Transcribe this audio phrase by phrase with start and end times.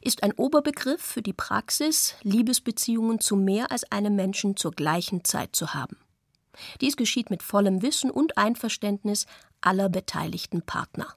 [0.01, 5.55] ist ein Oberbegriff für die Praxis, Liebesbeziehungen zu mehr als einem Menschen zur gleichen Zeit
[5.55, 5.97] zu haben.
[6.81, 9.25] Dies geschieht mit vollem Wissen und Einverständnis
[9.61, 11.13] aller beteiligten Partner.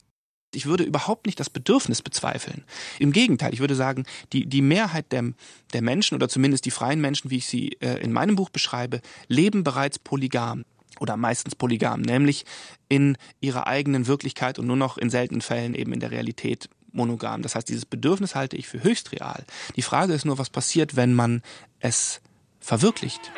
[0.55, 2.65] Ich würde überhaupt nicht das Bedürfnis bezweifeln.
[2.99, 5.33] Im Gegenteil, ich würde sagen, die, die Mehrheit der,
[5.75, 9.03] der Menschen oder zumindest die freien Menschen, wie ich sie äh, in meinem Buch beschreibe,
[9.29, 10.65] leben bereits polygam
[11.01, 12.47] oder meistens polygam, nämlich
[12.89, 17.43] in ihrer eigenen Wirklichkeit und nur noch in seltenen Fällen eben in der Realität monogam.
[17.43, 19.45] Das heißt, dieses Bedürfnis halte ich für höchst real.
[19.77, 21.43] Die Frage ist nur, was passiert, wenn man
[21.81, 22.21] es
[22.61, 23.31] verwirklicht.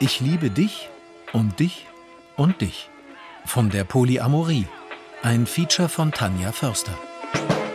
[0.00, 0.88] Ich liebe dich
[1.32, 1.86] und dich
[2.36, 2.90] und dich.
[3.44, 4.66] Von der Polyamorie.
[5.22, 6.98] Ein Feature von Tanja Förster.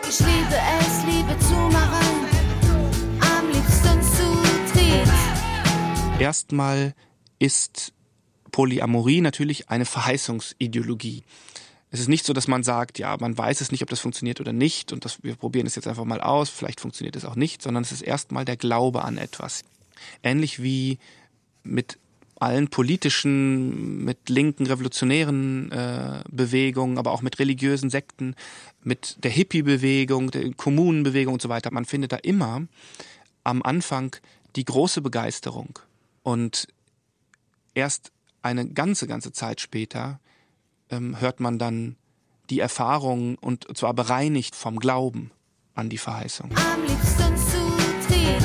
[0.10, 2.26] Ich liebe es, Liebe zu machen,
[3.22, 6.20] am liebsten zu dritt.
[6.20, 6.94] Erstmal
[7.40, 7.94] ist
[8.58, 11.22] Polyamorie natürlich eine Verheißungsideologie.
[11.92, 14.42] Es ist nicht so, dass man sagt, ja, man weiß es nicht, ob das funktioniert
[14.42, 17.36] oder nicht und das, wir probieren es jetzt einfach mal aus, vielleicht funktioniert es auch
[17.36, 19.64] nicht, sondern es ist erstmal der Glaube an etwas.
[20.24, 20.98] Ähnlich wie
[21.62, 22.00] mit
[22.40, 28.34] allen politischen, mit linken revolutionären äh, Bewegungen, aber auch mit religiösen Sekten,
[28.84, 31.72] mit der Hippie-Bewegung, der Kommunenbewegung und so weiter.
[31.72, 32.64] Man findet da immer
[33.44, 34.16] am Anfang
[34.56, 35.78] die große Begeisterung
[36.24, 36.68] und
[37.76, 38.12] erst
[38.42, 40.20] eine ganze, ganze Zeit später
[40.90, 41.96] ähm, hört man dann
[42.50, 45.32] die Erfahrung und zwar bereinigt vom Glauben
[45.76, 46.52] an die Verheißung.
[46.56, 47.58] Am liebsten zu
[48.08, 48.44] dritt.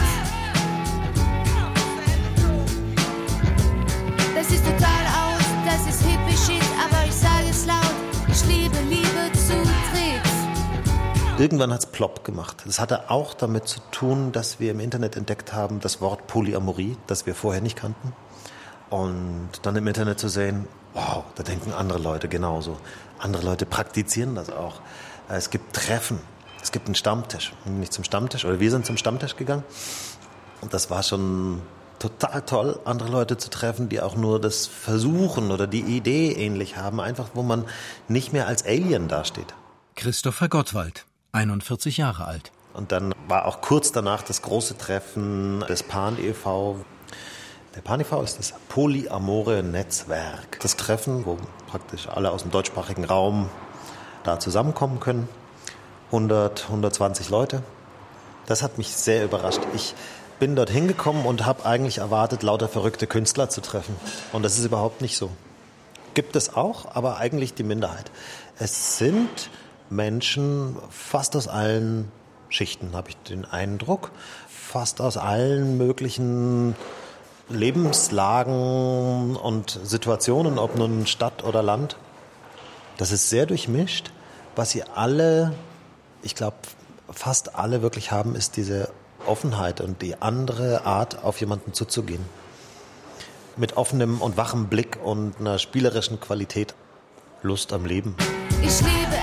[4.35, 7.95] Das ist total aus, das ist hippie shit, aber ich sage es laut.
[8.29, 11.41] Ich liebe Liebe zu dritt.
[11.41, 12.63] Irgendwann hat es plopp gemacht.
[12.67, 16.97] Das hatte auch damit zu tun, dass wir im Internet entdeckt haben, das Wort Polyamorie,
[17.07, 18.13] das wir vorher nicht kannten.
[18.93, 22.77] Und dann im Internet zu sehen, wow, da denken andere Leute genauso.
[23.19, 24.83] Andere Leute praktizieren das auch.
[25.31, 26.19] Es gibt Treffen,
[26.61, 27.55] es gibt einen Stammtisch.
[27.65, 29.65] Nicht zum Stammtisch, oder wir sind zum Stammtisch gegangen.
[30.61, 31.63] Und das war schon
[32.01, 36.77] total toll, andere Leute zu treffen, die auch nur das Versuchen oder die Idee ähnlich
[36.77, 37.01] haben.
[37.01, 37.65] Einfach, wo man
[38.09, 39.55] nicht mehr als Alien dasteht.
[39.97, 42.53] Christopher Gottwald, 41 Jahre alt.
[42.75, 46.85] Und dann war auch kurz danach das große Treffen des Pan e.V.
[47.75, 48.21] Der Pan e.V.
[48.21, 50.61] ist das polyamore Netzwerk.
[50.61, 51.39] Das Treffen, wo
[51.69, 53.49] praktisch alle aus dem deutschsprachigen Raum
[54.25, 55.27] da zusammenkommen können.
[56.09, 57.63] 100, 120 Leute.
[58.45, 59.63] Das hat mich sehr überrascht.
[59.75, 59.95] Ich
[60.39, 63.97] bin dort hingekommen und habe eigentlich erwartet, lauter verrückte Künstler zu treffen.
[64.35, 65.31] Und das ist überhaupt nicht so.
[66.13, 68.11] Gibt es auch, aber eigentlich die Minderheit.
[68.59, 69.49] Es sind
[69.89, 72.13] Menschen fast aus allen
[72.51, 74.11] Schichten, habe ich den Eindruck.
[74.47, 76.77] Fast aus allen möglichen
[77.55, 81.97] Lebenslagen und Situationen, ob nun Stadt oder Land.
[82.97, 84.11] Das ist sehr durchmischt.
[84.55, 85.55] Was sie alle,
[86.23, 86.57] ich glaube,
[87.11, 88.91] fast alle wirklich haben, ist diese
[89.27, 92.25] Offenheit und die andere Art, auf jemanden zuzugehen.
[93.57, 96.75] Mit offenem und wachem Blick und einer spielerischen Qualität.
[97.43, 98.17] Lust am Leben.
[98.63, 99.22] Ich liebe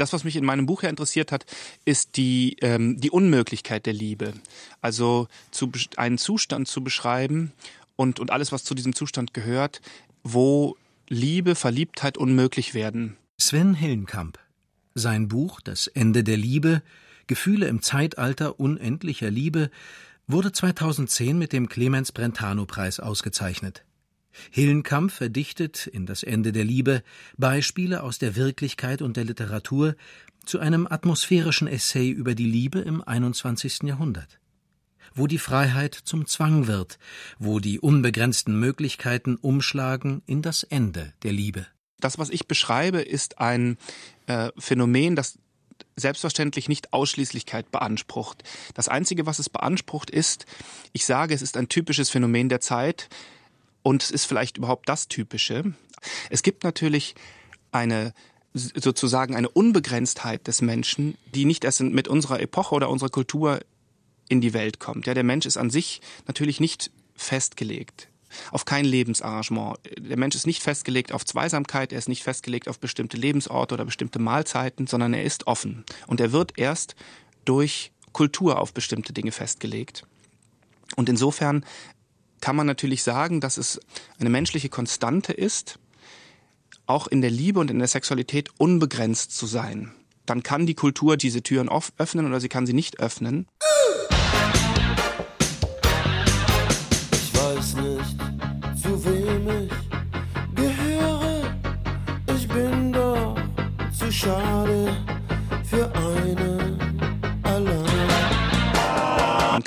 [0.00, 1.44] Das, was mich in meinem Buch ja interessiert hat,
[1.84, 4.32] ist die, ähm, die Unmöglichkeit der Liebe.
[4.80, 7.52] Also zu, einen Zustand zu beschreiben
[7.96, 9.82] und, und alles, was zu diesem Zustand gehört,
[10.24, 10.76] wo
[11.08, 13.18] Liebe, Verliebtheit unmöglich werden.
[13.38, 14.38] Sven Hillenkamp.
[14.94, 16.82] Sein Buch Das Ende der Liebe,
[17.26, 19.70] Gefühle im Zeitalter unendlicher Liebe,
[20.26, 23.84] wurde 2010 mit dem Clemens Brentano Preis ausgezeichnet.
[24.50, 27.02] Hillenkamp verdichtet in Das Ende der Liebe
[27.36, 29.96] Beispiele aus der Wirklichkeit und der Literatur
[30.44, 33.82] zu einem atmosphärischen Essay über die Liebe im 21.
[33.84, 34.40] Jahrhundert.
[35.14, 36.98] Wo die Freiheit zum Zwang wird,
[37.38, 41.66] wo die unbegrenzten Möglichkeiten umschlagen in das Ende der Liebe.
[41.98, 43.76] Das, was ich beschreibe, ist ein
[44.26, 45.38] äh, Phänomen, das
[45.96, 48.42] selbstverständlich nicht Ausschließlichkeit beansprucht.
[48.74, 50.46] Das Einzige, was es beansprucht, ist,
[50.92, 53.08] ich sage, es ist ein typisches Phänomen der Zeit,
[53.82, 55.74] und es ist vielleicht überhaupt das Typische.
[56.28, 57.14] Es gibt natürlich
[57.72, 58.12] eine
[58.52, 63.60] sozusagen eine Unbegrenztheit des Menschen, die nicht erst mit unserer Epoche oder unserer Kultur
[64.28, 65.06] in die Welt kommt.
[65.06, 68.08] Ja, der Mensch ist an sich natürlich nicht festgelegt
[68.50, 69.78] auf kein Lebensarrangement.
[69.98, 73.84] Der Mensch ist nicht festgelegt auf Zweisamkeit, er ist nicht festgelegt auf bestimmte Lebensorte oder
[73.84, 75.84] bestimmte Mahlzeiten, sondern er ist offen.
[76.06, 76.94] Und er wird erst
[77.44, 80.06] durch Kultur auf bestimmte Dinge festgelegt.
[80.96, 81.64] Und insofern
[82.40, 83.80] kann man natürlich sagen, dass es
[84.18, 85.78] eine menschliche Konstante ist,
[86.86, 89.92] auch in der Liebe und in der Sexualität unbegrenzt zu sein.
[90.26, 93.46] Dann kann die Kultur diese Türen öffnen oder sie kann sie nicht öffnen.
[97.12, 101.54] Ich weiß nicht, zu wem ich gehöre.
[102.36, 103.36] Ich bin doch
[103.96, 105.09] zu schade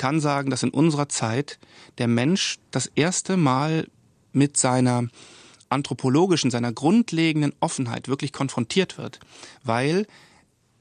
[0.04, 1.58] kann sagen, dass in unserer Zeit
[1.96, 3.88] der Mensch das erste Mal
[4.34, 5.08] mit seiner
[5.70, 9.18] anthropologischen, seiner grundlegenden Offenheit wirklich konfrontiert wird,
[9.62, 10.06] weil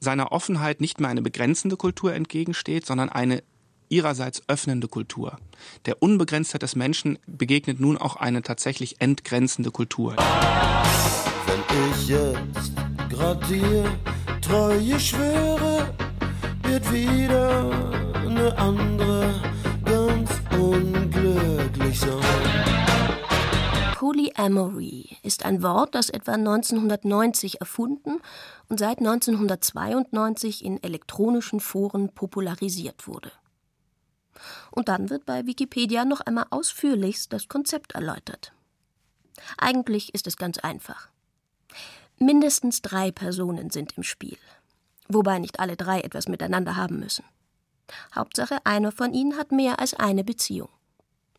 [0.02, 3.44] seiner Offenheit nicht mehr eine begrenzende Kultur entgegensteht, sondern eine
[3.88, 5.38] ihrerseits öffnende Kultur.
[5.86, 10.18] Der Unbegrenztheit des Menschen begegnet nun auch eine tatsächlich entgrenzende Kultur.
[10.18, 12.74] Wenn ich jetzt
[13.10, 13.90] grad dir
[14.42, 15.96] Treue schwöre,
[16.64, 18.13] wird wieder
[18.44, 19.42] eine andere
[19.86, 22.20] ganz unglücklich sein.
[23.96, 28.20] Polyamory ist ein Wort, das etwa 1990 erfunden
[28.68, 33.32] und seit 1992 in elektronischen Foren popularisiert wurde.
[34.72, 38.52] Und dann wird bei Wikipedia noch einmal ausführlichst das Konzept erläutert.
[39.58, 41.08] Eigentlich ist es ganz einfach.
[42.20, 44.38] Mindestens drei Personen sind im Spiel,
[45.08, 47.24] wobei nicht alle drei etwas miteinander haben müssen.
[48.16, 50.70] Hauptsache, einer von ihnen hat mehr als eine Beziehung.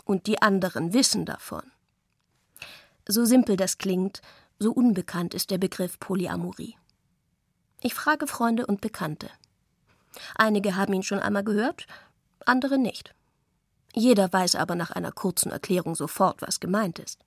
[0.05, 1.63] Und die anderen wissen davon.
[3.07, 4.23] So simpel das klingt,
[4.59, 6.77] so unbekannt ist der Begriff Polyamorie.
[7.81, 9.29] Ich frage Freunde und Bekannte.
[10.37, 11.87] Einige haben ihn schon einmal gehört,
[12.47, 13.15] andere nicht.
[13.95, 17.21] Jeder weiß aber nach einer kurzen Erklärung sofort, was gemeint ist.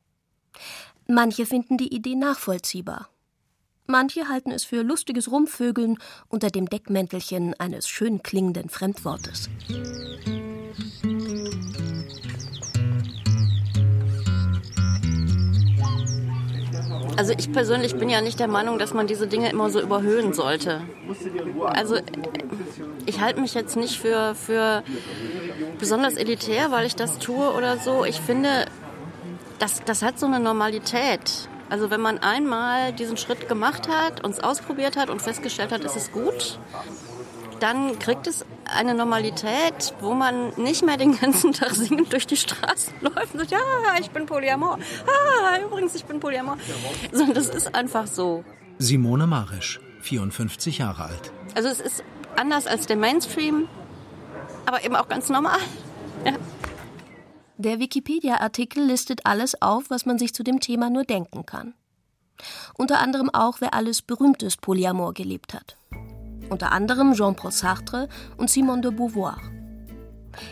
[1.08, 3.10] Manche finden die Idee nachvollziehbar.
[3.90, 5.98] Manche halten es für lustiges Rumvögeln
[6.28, 9.50] unter dem Deckmäntelchen eines schön klingenden Fremdwortes.
[17.16, 20.34] Also ich persönlich bin ja nicht der Meinung, dass man diese Dinge immer so überhöhen
[20.34, 20.82] sollte.
[21.66, 21.96] Also
[23.06, 24.84] ich halte mich jetzt nicht für, für
[25.80, 28.04] besonders elitär, weil ich das tue oder so.
[28.04, 28.66] Ich finde,
[29.60, 31.48] das, das hat so eine Normalität.
[31.70, 35.96] Also wenn man einmal diesen Schritt gemacht hat, uns ausprobiert hat und festgestellt hat, ist
[35.96, 36.60] es gut,
[37.60, 42.38] dann kriegt es eine Normalität, wo man nicht mehr den ganzen Tag singend durch die
[42.38, 43.60] Straßen läuft und sagt, ja,
[44.00, 44.78] ich bin Polyamor.
[45.06, 46.58] Ah, übrigens, ich bin Polyamor.
[47.12, 48.44] Sondern das ist einfach so.
[48.78, 51.32] Simone Marisch, 54 Jahre alt.
[51.56, 52.04] Also es ist
[52.36, 53.68] anders als der Mainstream,
[54.66, 55.58] aber eben auch ganz normal.
[56.26, 56.34] Ja.
[57.60, 61.74] Der Wikipedia-Artikel listet alles auf, was man sich zu dem Thema nur denken kann.
[62.76, 65.76] Unter anderem auch, wer alles berühmtes Polyamor gelebt hat.
[66.52, 69.40] Unter anderem Jean-Paul Sartre und Simone de Beauvoir.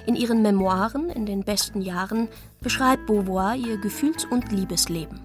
[0.07, 2.27] In ihren Memoiren in den besten Jahren
[2.59, 5.21] beschreibt Beauvoir ihr Gefühls- und Liebesleben.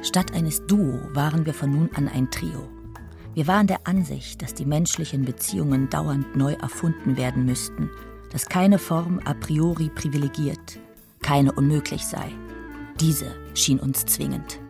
[0.00, 2.70] Statt eines Duo waren wir von nun an ein Trio.
[3.34, 7.90] Wir waren der Ansicht, dass die menschlichen Beziehungen dauernd neu erfunden werden müssten,
[8.32, 10.78] dass keine Form a priori privilegiert,
[11.22, 12.32] keine unmöglich sei.
[13.00, 14.60] Diese schien uns zwingend.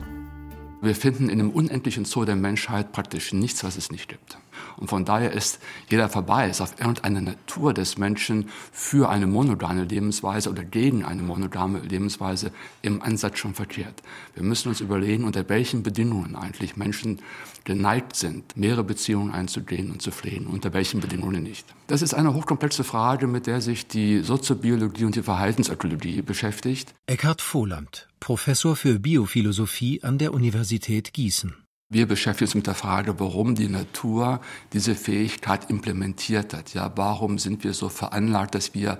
[0.80, 4.38] Wir finden in dem unendlichen Zoo der Menschheit praktisch nichts, was es nicht gibt.
[4.76, 10.50] Und von daher ist jeder Verweis auf irgendeine Natur des Menschen für eine monogame Lebensweise
[10.50, 12.52] oder gegen eine monogame Lebensweise
[12.82, 14.02] im Ansatz schon verkehrt.
[14.34, 17.20] Wir müssen uns überlegen, unter welchen Bedingungen eigentlich Menschen
[17.64, 21.66] geneigt sind, mehrere Beziehungen einzugehen und zu pflegen, unter welchen Bedingungen nicht.
[21.86, 26.94] Das ist eine hochkomplexe Frage, mit der sich die Soziobiologie und die Verhaltensökologie beschäftigt.
[27.06, 31.61] Eckhard Vohland, Professor für Biophilosophie an der Universität Gießen.
[31.92, 34.40] Wir beschäftigen uns mit der Frage, warum die Natur
[34.72, 36.72] diese Fähigkeit implementiert hat.
[36.72, 38.98] Ja, warum sind wir so veranlagt, dass wir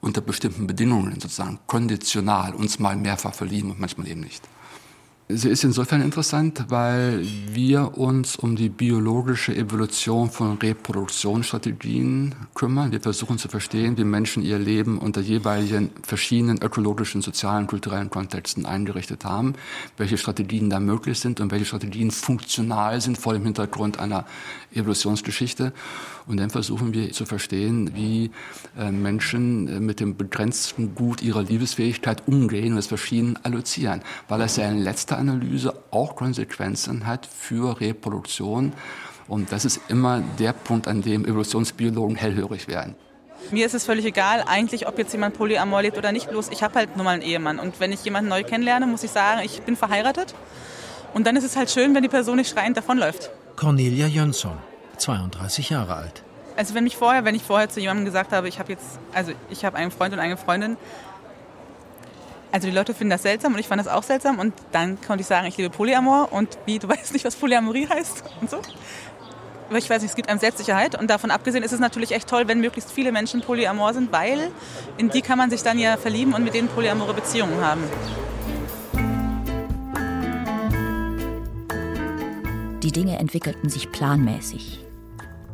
[0.00, 4.48] unter bestimmten Bedingungen sozusagen konditional uns mal mehrfach verlieben und manchmal eben nicht.
[5.34, 12.92] Sie ist insofern interessant, weil wir uns um die biologische Evolution von Reproduktionsstrategien kümmern.
[12.92, 18.66] Wir versuchen zu verstehen, wie Menschen ihr Leben unter jeweiligen verschiedenen ökologischen, sozialen, kulturellen Kontexten
[18.66, 19.54] eingerichtet haben,
[19.96, 24.26] welche Strategien da möglich sind und welche Strategien funktional sind vor dem Hintergrund einer
[24.74, 25.72] Evolutionsgeschichte.
[26.26, 28.30] Und dann versuchen wir zu verstehen, wie
[28.78, 34.40] äh, Menschen äh, mit dem begrenzten Gut ihrer Liebesfähigkeit umgehen und das Verschieden allozieren, weil
[34.42, 38.72] es ja in letzter Analyse auch Konsequenzen hat für Reproduktion.
[39.28, 42.94] Und das ist immer der Punkt, an dem Evolutionsbiologen hellhörig werden.
[43.50, 46.30] Mir ist es völlig egal, eigentlich, ob jetzt jemand polyamor lebt oder nicht.
[46.30, 47.58] Bloß ich habe halt nur mal einen Ehemann.
[47.58, 50.34] Und wenn ich jemanden neu kennenlerne, muss ich sagen, ich bin verheiratet.
[51.14, 53.30] Und dann ist es halt schön, wenn die Person nicht schreiend davonläuft.
[53.56, 54.56] Cornelia Jönsson,
[54.96, 56.22] 32 Jahre alt.
[56.56, 59.32] Also wenn mich vorher, wenn ich vorher zu jemandem gesagt habe, ich habe jetzt, also
[59.50, 60.76] ich habe einen Freund und eine Freundin,
[62.52, 65.22] also die Leute finden das seltsam und ich fand das auch seltsam und dann konnte
[65.22, 68.58] ich sagen, ich liebe Polyamor und wie, du weißt nicht, was Polyamorie heißt und so.
[69.68, 72.28] Aber ich weiß nicht, es gibt einem Selbstsicherheit und davon abgesehen ist es natürlich echt
[72.28, 74.50] toll, wenn möglichst viele Menschen polyamor sind, weil
[74.98, 77.82] in die kann man sich dann ja verlieben und mit denen polyamore Beziehungen haben.
[82.82, 84.84] Die Dinge entwickelten sich planmäßig.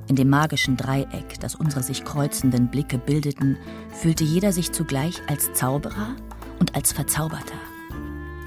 [0.08, 3.56] In dem magischen Dreieck, das unsere sich kreuzenden Blicke bildeten,
[3.92, 6.16] fühlte jeder sich zugleich als Zauberer
[6.58, 7.58] und als Verzauberter.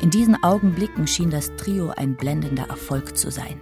[0.02, 3.62] In diesen Augenblicken schien das Trio ein blendender Erfolg zu sein.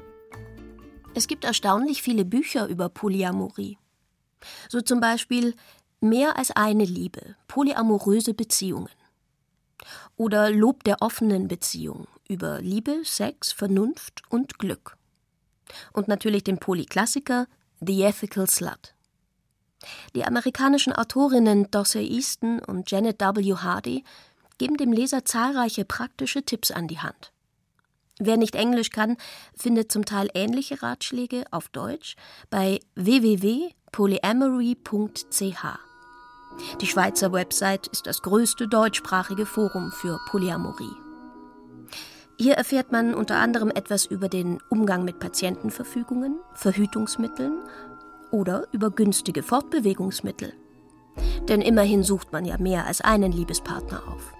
[1.13, 3.77] Es gibt erstaunlich viele Bücher über Polyamorie.
[4.69, 5.53] So zum Beispiel
[6.01, 8.89] Mehr als eine Liebe, polyamoröse Beziehungen.
[10.15, 14.95] Oder Lob der offenen Beziehung über Liebe, Sex, Vernunft und Glück.
[15.91, 17.47] Und natürlich den Polyklassiker
[17.81, 18.95] The Ethical Slut.
[20.15, 23.55] Die amerikanischen Autorinnen Dorsey Easton und Janet W.
[23.55, 24.05] Hardy
[24.59, 27.31] geben dem Leser zahlreiche praktische Tipps an die Hand.
[28.19, 29.17] Wer nicht Englisch kann,
[29.55, 32.15] findet zum Teil ähnliche Ratschläge auf Deutsch
[32.49, 35.65] bei www.polyamory.ch.
[36.81, 40.97] Die Schweizer Website ist das größte deutschsprachige Forum für Polyamorie.
[42.37, 47.59] Hier erfährt man unter anderem etwas über den Umgang mit Patientenverfügungen, Verhütungsmitteln
[48.31, 50.51] oder über günstige Fortbewegungsmittel.
[51.47, 54.33] Denn immerhin sucht man ja mehr als einen Liebespartner auf.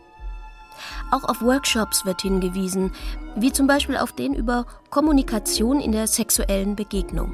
[1.12, 2.92] Auch auf Workshops wird hingewiesen,
[3.36, 7.34] wie zum Beispiel auf den über Kommunikation in der sexuellen Begegnung.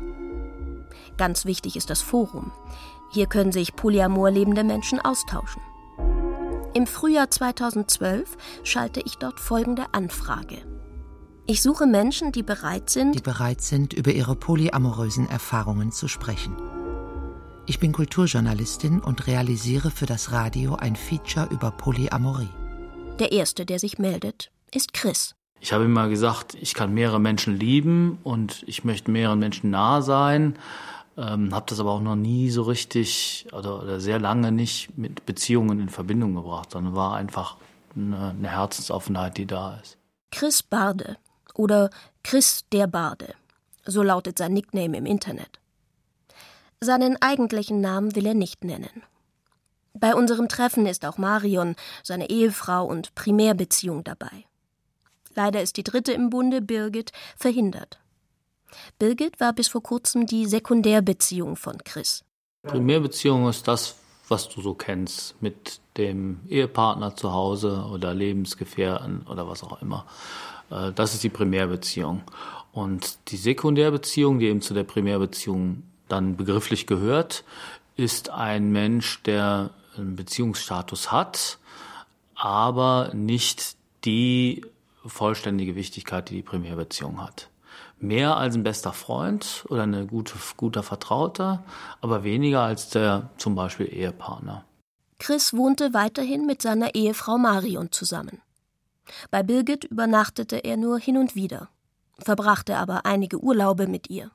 [1.17, 2.51] Ganz wichtig ist das Forum.
[3.11, 5.61] Hier können sich polyamor lebende Menschen austauschen.
[6.73, 10.57] Im Frühjahr 2012 schalte ich dort folgende Anfrage.
[11.47, 16.57] Ich suche Menschen, die bereit sind, die bereit sind, über ihre polyamorösen Erfahrungen zu sprechen.
[17.67, 22.49] Ich bin Kulturjournalistin und realisiere für das Radio ein Feature über Polyamorie.
[23.19, 25.35] Der erste, der sich meldet, ist Chris.
[25.61, 30.01] Ich habe immer gesagt, ich kann mehrere Menschen lieben und ich möchte mehreren Menschen nahe
[30.01, 30.59] sein.
[31.17, 35.25] Ähm, habe das aber auch noch nie so richtig oder, oder, sehr lange nicht mit
[35.25, 37.55] Beziehungen in Verbindung gebracht, sondern war einfach
[37.95, 39.97] eine, eine Herzensoffenheit, die da ist.
[40.31, 41.15] Chris Barde
[41.53, 41.89] oder
[42.21, 43.33] Chris der Barde,
[43.85, 45.61] so lautet sein Nickname im Internet.
[46.81, 49.03] Seinen eigentlichen Namen will er nicht nennen.
[49.97, 54.45] Bei unserem Treffen ist auch Marion, seine Ehefrau und Primärbeziehung dabei.
[55.35, 57.99] Leider ist die dritte im Bunde, Birgit, verhindert.
[58.99, 62.25] Birgit war bis vor kurzem die Sekundärbeziehung von Chris.
[62.63, 63.95] Primärbeziehung ist das,
[64.27, 70.05] was du so kennst, mit dem Ehepartner zu Hause oder Lebensgefährten oder was auch immer.
[70.71, 72.23] Äh, das ist die Primärbeziehung.
[72.73, 77.45] Und die Sekundärbeziehung, die eben zu der Primärbeziehung dann begrifflich gehört,
[77.95, 81.57] ist ein Mensch, der einen Beziehungsstatus hat,
[82.35, 84.65] aber nicht die
[85.05, 87.49] vollständige Wichtigkeit, die die Primärbeziehung hat.
[87.99, 91.63] Mehr als ein bester Freund oder ein gute, guter Vertrauter,
[92.01, 94.65] aber weniger als der zum Beispiel Ehepartner.
[95.17, 98.41] Chris wohnte weiterhin mit seiner Ehefrau Marion zusammen.
[99.31, 101.69] Bei Birgit übernachtete er nur hin und wieder,
[102.19, 104.31] verbrachte aber einige Urlaube mit ihr.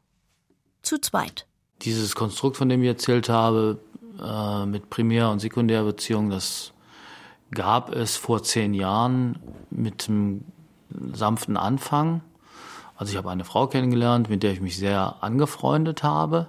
[0.82, 1.46] zu zweit.
[1.82, 3.78] Dieses Konstrukt, von dem ich erzählt habe,
[4.22, 6.72] äh, mit Primär- und Sekundärbeziehungen, das
[7.52, 9.38] gab es vor zehn Jahren
[9.70, 10.44] mit einem
[11.12, 12.22] sanften Anfang.
[12.96, 16.48] Also ich habe eine Frau kennengelernt, mit der ich mich sehr angefreundet habe.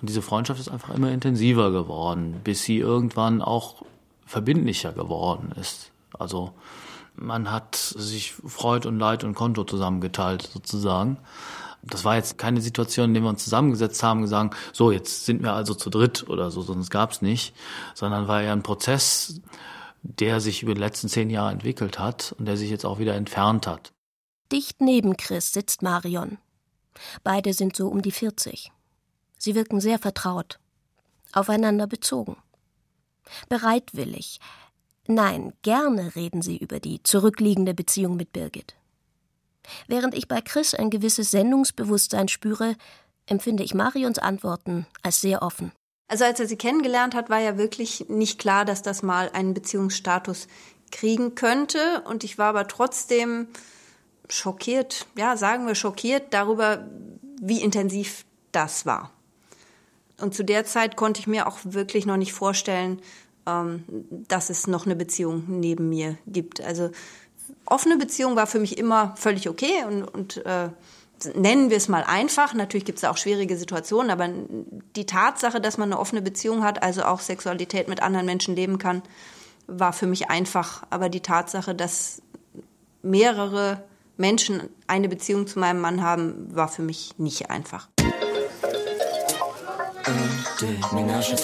[0.00, 3.82] Und diese Freundschaft ist einfach immer intensiver geworden, bis sie irgendwann auch
[4.26, 5.92] verbindlicher geworden ist.
[6.18, 6.52] Also
[7.14, 11.16] man hat sich Freud und Leid und Konto zusammengeteilt sozusagen.
[11.88, 15.24] Das war jetzt keine Situation, in der wir uns zusammengesetzt haben und gesagt, so, jetzt
[15.24, 17.54] sind wir also zu dritt oder so, sonst gab's nicht,
[17.94, 19.40] sondern war ja ein Prozess,
[20.02, 23.14] der sich über die letzten zehn Jahre entwickelt hat und der sich jetzt auch wieder
[23.14, 23.92] entfernt hat.
[24.52, 26.38] Dicht neben Chris sitzt Marion.
[27.24, 28.72] Beide sind so um die 40.
[29.38, 30.58] Sie wirken sehr vertraut,
[31.32, 32.36] aufeinander bezogen.
[33.48, 34.40] Bereitwillig,
[35.06, 38.74] nein, gerne reden sie über die zurückliegende Beziehung mit Birgit.
[39.86, 42.76] Während ich bei Chris ein gewisses Sendungsbewusstsein spüre,
[43.26, 45.72] empfinde ich Marions Antworten als sehr offen.
[46.08, 49.54] Also als er sie kennengelernt hat, war ja wirklich nicht klar, dass das mal einen
[49.54, 50.46] Beziehungsstatus
[50.92, 52.02] kriegen könnte.
[52.06, 53.48] Und ich war aber trotzdem
[54.28, 56.86] schockiert, ja, sagen wir schockiert darüber,
[57.40, 59.10] wie intensiv das war.
[60.20, 63.02] Und zu der Zeit konnte ich mir auch wirklich noch nicht vorstellen,
[63.46, 66.60] ähm, dass es noch eine Beziehung neben mir gibt.
[66.60, 66.90] Also
[67.66, 70.68] offene Beziehung war für mich immer völlig okay und, und äh,
[71.34, 72.54] nennen wir es mal einfach.
[72.54, 74.28] Natürlich gibt es auch schwierige Situationen, aber
[74.96, 78.78] die Tatsache, dass man eine offene Beziehung hat, also auch Sexualität mit anderen Menschen leben
[78.78, 79.02] kann,
[79.66, 80.84] war für mich einfach.
[80.90, 82.22] Aber die Tatsache, dass
[83.02, 83.82] mehrere
[84.16, 87.88] Menschen eine Beziehung zu meinem Mann haben, war für mich nicht einfach.
[90.58, 91.36] Deux, ménage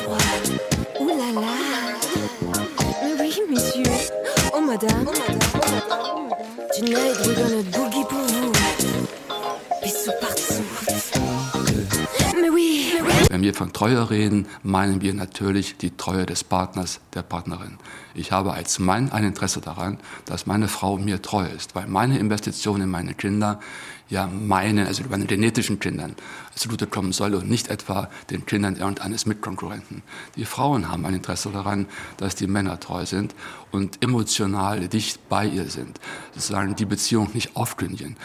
[4.72, 5.06] madame.
[6.74, 8.52] Tonight we're gonna boogie pour vous.
[9.82, 10.42] Bisous partout.
[13.30, 17.78] Wenn wir von Treue reden, meinen wir natürlich die Treue des Partners, der Partnerin.
[18.14, 22.18] Ich habe als Mann ein Interesse daran, dass meine Frau mir treu ist, weil meine
[22.18, 23.58] Investition in meine Kinder
[24.12, 26.14] ja meinen, also meinen genetischen Kindern
[26.54, 30.02] zugute kommen soll und nicht etwa den Kindern irgendeines Mitkonkurrenten.
[30.36, 31.86] Die Frauen haben ein Interesse daran,
[32.18, 33.34] dass die Männer treu sind
[33.70, 35.98] und emotional dicht bei ihr sind,
[36.34, 38.16] sozusagen die Beziehung nicht aufkündigen.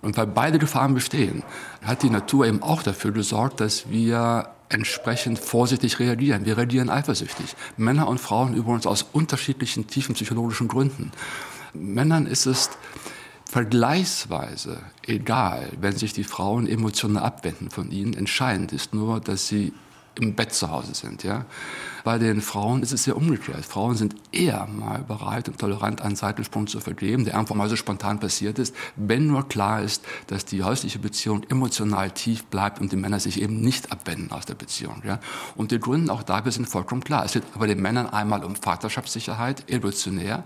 [0.00, 1.42] Und weil beide Gefahren bestehen,
[1.82, 6.46] hat die Natur eben auch dafür gesorgt, dass wir entsprechend vorsichtig reagieren.
[6.46, 7.54] Wir reagieren eifersüchtig.
[7.76, 11.12] Männer und Frauen übrigens aus unterschiedlichen tiefen psychologischen Gründen.
[11.74, 12.70] Männern ist es
[13.54, 18.12] vergleichsweise egal, wenn sich die Frauen emotional abwenden von ihnen.
[18.12, 19.72] Entscheidend ist nur, dass sie
[20.16, 21.22] im Bett zu Hause sind.
[21.22, 21.46] Ja?
[22.02, 23.64] Bei den Frauen ist es sehr umgekehrt.
[23.64, 27.76] Frauen sind eher mal bereit und tolerant, einen Seitensprung zu vergeben, der einfach mal so
[27.76, 32.90] spontan passiert ist, wenn nur klar ist, dass die häusliche Beziehung emotional tief bleibt und
[32.90, 35.00] die Männer sich eben nicht abwenden aus der Beziehung.
[35.06, 35.20] Ja?
[35.54, 37.24] Und die Gründe auch dafür sind vollkommen klar.
[37.24, 40.42] Es geht bei den Männern einmal um Vaterschaftssicherheit, evolutionär,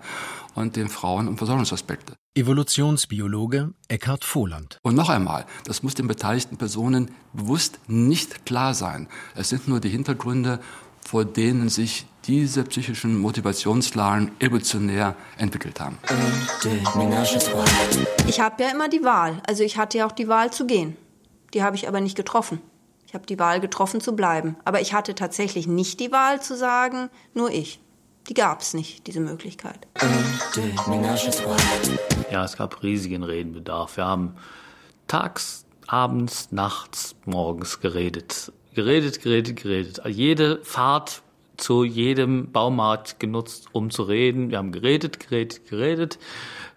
[0.58, 2.14] und den Frauen um Versorgungsaspekte.
[2.34, 4.78] Evolutionsbiologe Eckhard Vohland.
[4.82, 9.08] Und noch einmal, das muss den beteiligten Personen bewusst nicht klar sein.
[9.34, 10.60] Es sind nur die Hintergründe,
[11.00, 15.96] vor denen sich diese psychischen Motivationslagen evolutionär entwickelt haben.
[18.26, 19.40] Ich habe ja immer die Wahl.
[19.46, 20.96] Also ich hatte ja auch die Wahl zu gehen.
[21.54, 22.60] Die habe ich aber nicht getroffen.
[23.06, 24.56] Ich habe die Wahl getroffen zu bleiben.
[24.66, 27.80] Aber ich hatte tatsächlich nicht die Wahl zu sagen, nur ich
[28.28, 29.86] die gab es nicht, diese Möglichkeit.
[32.30, 33.96] Ja, es gab riesigen Redenbedarf.
[33.96, 34.34] Wir haben
[35.06, 38.52] tags, abends, nachts, morgens geredet.
[38.74, 40.00] Geredet, geredet, geredet.
[40.06, 41.22] Jede Fahrt
[41.56, 44.50] zu jedem Baumarkt genutzt, um zu reden.
[44.50, 46.18] Wir haben geredet, geredet, geredet.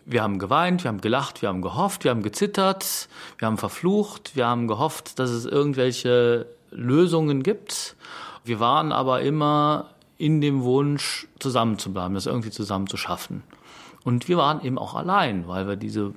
[0.06, 4.36] Wir haben geweint, wir haben gelacht, wir haben gehofft, wir haben gezittert, wir haben verflucht,
[4.36, 7.96] wir haben gehofft, dass es irgendwelche Lösungen gibt.
[8.44, 13.42] Wir waren aber immer in dem Wunsch, zusammenzubleiben, das irgendwie zusammen zu schaffen.
[14.04, 16.14] Und wir waren eben auch allein, weil wir diese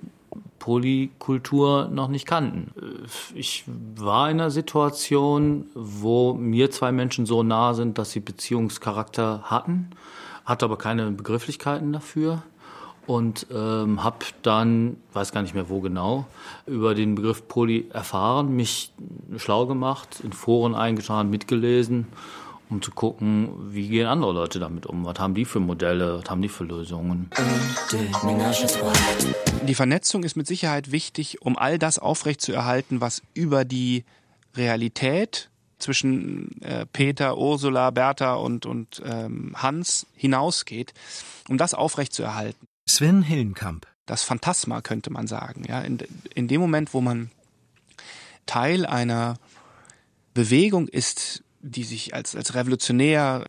[0.58, 2.70] Polykultur noch nicht kannten.
[3.34, 3.64] Ich
[3.96, 9.90] war in einer Situation, wo mir zwei Menschen so nah sind, dass sie Beziehungscharakter hatten,
[10.44, 12.42] hatte aber keine Begrifflichkeiten dafür
[13.06, 16.26] und ähm, habe dann, weiß gar nicht mehr wo genau,
[16.66, 18.92] über den Begriff Poly erfahren, mich
[19.36, 22.06] schlau gemacht, in Foren eingetragen, mitgelesen
[22.70, 25.04] um zu gucken, wie gehen andere Leute damit um?
[25.04, 26.20] Was haben die für Modelle?
[26.20, 27.30] Was haben die für Lösungen?
[29.66, 34.04] Die Vernetzung ist mit Sicherheit wichtig, um all das aufrechtzuerhalten, was über die
[34.56, 40.94] Realität zwischen äh, Peter, Ursula, Bertha und, und ähm, Hans hinausgeht,
[41.48, 42.66] um das aufrechtzuerhalten.
[42.88, 43.86] Sven Hillenkamp.
[44.06, 45.64] Das Phantasma könnte man sagen.
[45.68, 45.80] Ja?
[45.80, 45.98] In,
[46.34, 47.30] in dem Moment, wo man
[48.46, 49.36] Teil einer
[50.34, 53.46] Bewegung ist, die sich als, als revolutionär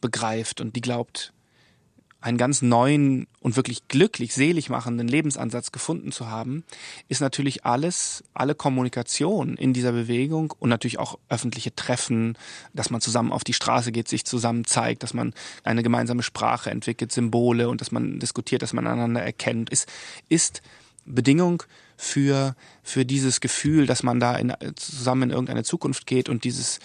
[0.00, 1.32] begreift und die glaubt,
[2.20, 6.62] einen ganz neuen und wirklich glücklich, selig machenden Lebensansatz gefunden zu haben,
[7.08, 12.38] ist natürlich alles, alle Kommunikation in dieser Bewegung und natürlich auch öffentliche Treffen,
[12.72, 16.70] dass man zusammen auf die Straße geht, sich zusammen zeigt, dass man eine gemeinsame Sprache
[16.70, 19.88] entwickelt, Symbole und dass man diskutiert, dass man einander erkennt, ist,
[20.28, 20.62] ist
[21.04, 21.64] Bedingung
[21.96, 26.78] für, für dieses Gefühl, dass man da in, zusammen in irgendeine Zukunft geht und dieses,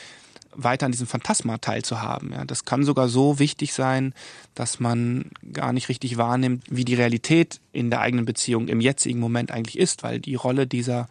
[0.57, 2.31] weiter an diesem Phantasma teilzuhaben.
[2.33, 4.13] Ja, das kann sogar so wichtig sein,
[4.55, 9.19] dass man gar nicht richtig wahrnimmt, wie die Realität in der eigenen Beziehung im jetzigen
[9.19, 11.07] Moment eigentlich ist, weil die Rolle dieser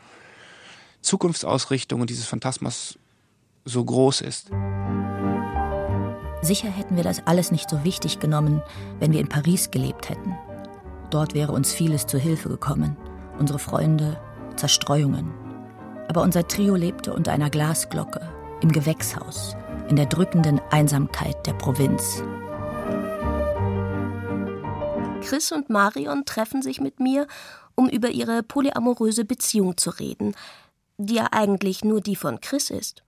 [1.00, 2.98] Zukunftsausrichtung und dieses Phantasmas
[3.64, 4.50] so groß ist.
[6.42, 8.62] Sicher hätten wir das alles nicht so wichtig genommen,
[9.00, 10.36] wenn wir in Paris gelebt hätten.
[11.10, 12.96] Dort wäre uns vieles zu Hilfe gekommen.
[13.38, 14.20] Unsere Freunde,
[14.56, 15.32] Zerstreuungen.
[16.08, 18.20] Aber unser Trio lebte unter einer Glasglocke,
[18.60, 19.56] im Gewächshaus,
[19.88, 22.22] in der drückenden Einsamkeit der Provinz.
[25.22, 27.26] Chris und Marion treffen sich mit mir,
[27.74, 30.34] um über ihre polyamoröse Beziehung zu reden,
[30.98, 33.02] die ja eigentlich nur die von Chris ist.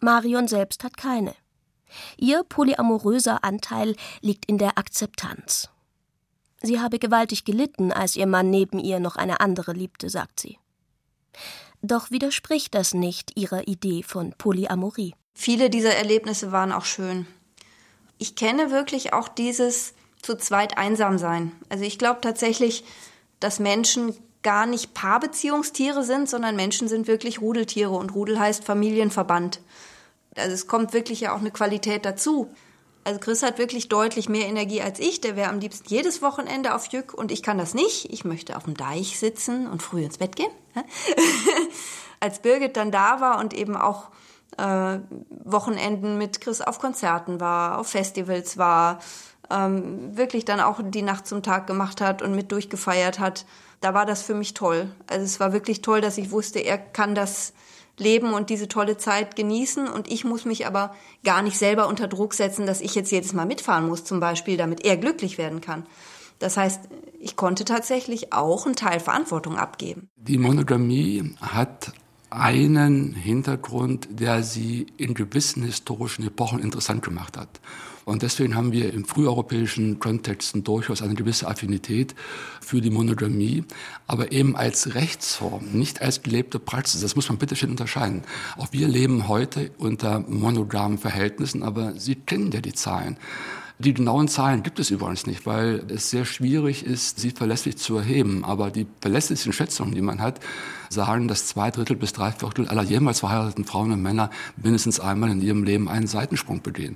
[0.00, 1.34] Marion selbst hat keine.
[2.16, 5.70] Ihr polyamoröser Anteil liegt in der Akzeptanz.
[6.62, 10.58] Sie habe gewaltig gelitten, als ihr Mann neben ihr noch eine andere liebte, sagt sie.
[11.84, 15.14] Doch widerspricht das nicht ihrer Idee von Polyamorie.
[15.34, 17.26] Viele dieser Erlebnisse waren auch schön.
[18.16, 19.92] Ich kenne wirklich auch dieses
[20.22, 21.52] zu zweit einsam sein.
[21.68, 22.84] Also ich glaube tatsächlich,
[23.38, 29.60] dass Menschen gar nicht Paarbeziehungstiere sind, sondern Menschen sind wirklich Rudeltiere und Rudel heißt Familienverband.
[30.36, 32.50] Also es kommt wirklich ja auch eine Qualität dazu.
[33.04, 35.20] Also Chris hat wirklich deutlich mehr Energie als ich.
[35.20, 38.10] Der wäre am liebsten jedes Wochenende auf Jück und ich kann das nicht.
[38.10, 40.50] Ich möchte auf dem Deich sitzen und früh ins Bett gehen.
[42.20, 44.10] als Birgit dann da war und eben auch
[44.56, 44.98] äh,
[45.30, 49.00] Wochenenden mit Chris auf Konzerten war, auf Festivals war,
[49.50, 53.46] ähm, wirklich dann auch die Nacht zum Tag gemacht hat und mit durchgefeiert hat,
[53.80, 54.90] da war das für mich toll.
[55.06, 57.52] Also es war wirklich toll, dass ich wusste, er kann das
[57.98, 59.88] leben und diese tolle Zeit genießen.
[59.88, 63.32] Und ich muss mich aber gar nicht selber unter Druck setzen, dass ich jetzt jedes
[63.32, 65.86] Mal mitfahren muss, zum Beispiel, damit er glücklich werden kann.
[66.38, 66.88] Das heißt,
[67.20, 70.08] ich konnte tatsächlich auch einen Teil Verantwortung abgeben.
[70.16, 71.92] Die Monogamie hat
[72.30, 77.60] einen Hintergrund, der sie in gewissen historischen Epochen interessant gemacht hat.
[78.04, 82.14] Und deswegen haben wir im früheuropäischen Kontexten durchaus eine gewisse Affinität
[82.60, 83.64] für die Monogamie,
[84.06, 87.00] aber eben als Rechtsform, nicht als gelebte Praxis.
[87.00, 88.22] Das muss man bitte schön unterscheiden.
[88.58, 93.16] Auch wir leben heute unter monogamen Verhältnissen, aber Sie kennen ja die Zahlen.
[93.78, 97.96] Die genauen Zahlen gibt es übrigens nicht, weil es sehr schwierig ist, sie verlässlich zu
[97.96, 98.44] erheben.
[98.44, 100.38] Aber die verlässlichsten Schätzungen, die man hat,
[100.90, 105.30] sagen, dass zwei Drittel bis drei Viertel aller jemals verheirateten Frauen und Männer mindestens einmal
[105.30, 106.94] in ihrem Leben einen Seitensprung begehen.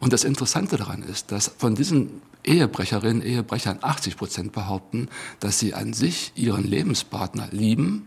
[0.00, 5.08] Und das Interessante daran ist, dass von diesen Ehebrecherinnen, Ehebrechern 80 Prozent behaupten,
[5.40, 8.06] dass sie an sich ihren Lebenspartner lieben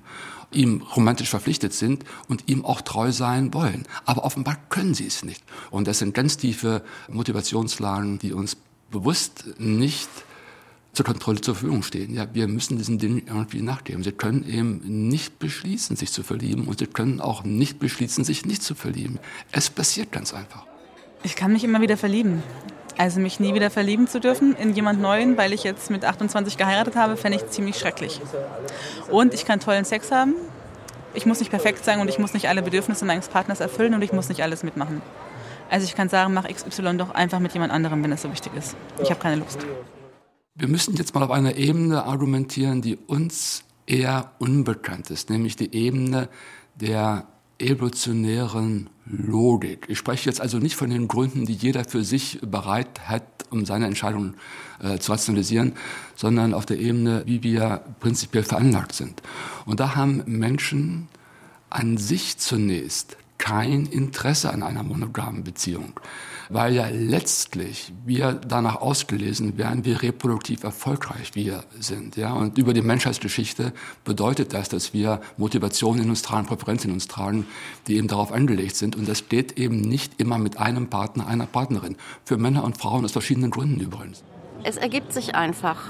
[0.56, 3.86] ihm romantisch verpflichtet sind und ihm auch treu sein wollen.
[4.06, 5.44] Aber offenbar können sie es nicht.
[5.72, 8.58] Und das sind ganz tiefe Motivationslagen, die uns
[8.91, 10.10] bewusst nicht
[10.94, 12.13] zur Kontrolle zur Verfügung stehen.
[12.13, 14.04] Ja, wir müssen diesen Dingen irgendwie nachgeben.
[14.04, 18.46] Sie können eben nicht beschließen, sich zu verlieben und sie können auch nicht beschließen, sich
[18.46, 19.20] nicht zu verlieben.
[19.52, 20.65] Es passiert ganz einfach.
[21.24, 22.41] Ich kann mich immer wieder verlieben.
[22.97, 26.58] Also mich nie wieder verlieben zu dürfen in jemand Neuen, weil ich jetzt mit 28
[26.58, 28.21] geheiratet habe, fände ich ziemlich schrecklich.
[29.10, 30.34] Und ich kann tollen Sex haben.
[31.13, 34.01] Ich muss nicht perfekt sein und ich muss nicht alle Bedürfnisse meines Partners erfüllen und
[34.01, 35.01] ich muss nicht alles mitmachen.
[35.69, 38.53] Also ich kann sagen, mach XY doch einfach mit jemand anderem, wenn es so wichtig
[38.55, 38.75] ist.
[39.01, 39.65] Ich habe keine Lust.
[40.55, 45.75] Wir müssen jetzt mal auf einer Ebene argumentieren, die uns eher unbekannt ist, nämlich die
[45.75, 46.29] Ebene
[46.75, 47.27] der
[47.60, 49.86] evolutionären Logik.
[49.88, 53.65] Ich spreche jetzt also nicht von den Gründen, die jeder für sich bereit hat, um
[53.65, 54.34] seine Entscheidung
[54.82, 55.74] äh, zu rationalisieren,
[56.15, 59.22] sondern auf der Ebene, wie wir prinzipiell veranlagt sind.
[59.65, 61.08] Und da haben Menschen
[61.70, 66.00] an sich zunächst kein Interesse an einer monogamen Beziehung
[66.50, 72.15] weil ja letztlich wir danach ausgelesen werden, wie reproduktiv erfolgreich wir sind.
[72.15, 72.34] Ja?
[72.34, 77.08] Und über die Menschheitsgeschichte bedeutet das, dass wir Motivationen in uns tragen, Präferenzen in uns
[77.08, 77.48] tragen,
[77.88, 78.95] die eben darauf angelegt sind.
[78.95, 81.95] Und das geht eben nicht immer mit einem Partner, einer Partnerin.
[82.24, 84.24] Für Männer und Frauen aus verschiedenen Gründen übrigens.
[84.63, 85.89] Es ergibt sich einfach.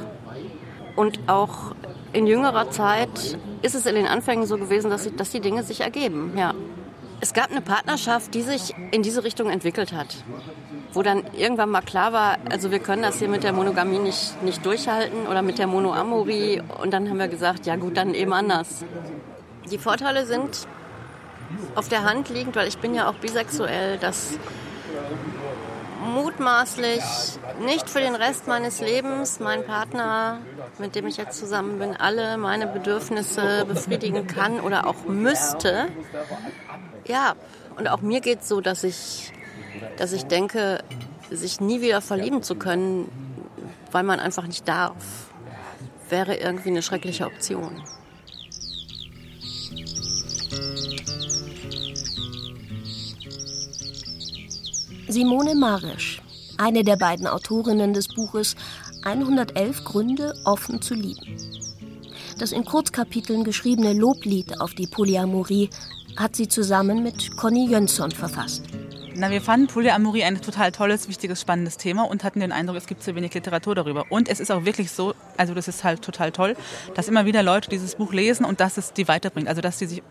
[0.95, 1.75] Und auch
[2.13, 5.81] in jüngerer Zeit ist es in den Anfängen so gewesen, dass, dass die Dinge sich
[5.81, 6.31] ergeben.
[6.37, 6.53] Ja.
[7.21, 10.15] Es gab eine Partnerschaft, die sich in diese Richtung entwickelt hat.
[10.93, 14.41] Wo dann irgendwann mal klar war, also wir können das hier mit der Monogamie nicht,
[14.43, 16.61] nicht durchhalten oder mit der Monoamorie.
[16.81, 18.83] Und dann haben wir gesagt, ja gut, dann eben anders.
[19.71, 20.67] Die Vorteile sind,
[21.75, 24.37] auf der Hand liegend, weil ich bin ja auch bisexuell, dass
[26.05, 27.03] mutmaßlich
[27.65, 30.39] nicht für den Rest meines Lebens mein Partner,
[30.77, 35.87] mit dem ich jetzt zusammen bin, alle meine Bedürfnisse befriedigen kann oder auch müsste.
[37.05, 37.35] Ja,
[37.77, 39.31] und auch mir geht es so, dass ich,
[39.97, 40.83] dass ich denke,
[41.29, 43.11] sich nie wieder verlieben zu können,
[43.91, 44.95] weil man einfach nicht darf,
[46.09, 47.83] wäre irgendwie eine schreckliche Option.
[55.07, 56.19] Simone Marisch,
[56.57, 58.55] eine der beiden Autorinnen des Buches
[59.03, 61.37] 111 Gründe, offen zu lieben.
[62.39, 65.69] Das in Kurzkapiteln geschriebene Loblied auf die Polyamorie
[66.17, 68.63] hat sie zusammen mit Conny Jönsson verfasst.
[69.15, 72.87] Na, wir fanden Polyamorie ein total tolles, wichtiges, spannendes Thema und hatten den Eindruck, es
[72.87, 74.05] gibt zu wenig Literatur darüber.
[74.09, 76.57] Und es ist auch wirklich so, also das ist halt total toll,
[76.95, 79.47] dass immer wieder Leute dieses Buch lesen und dass es die weiterbringt.
[79.47, 80.03] Also dass die sich,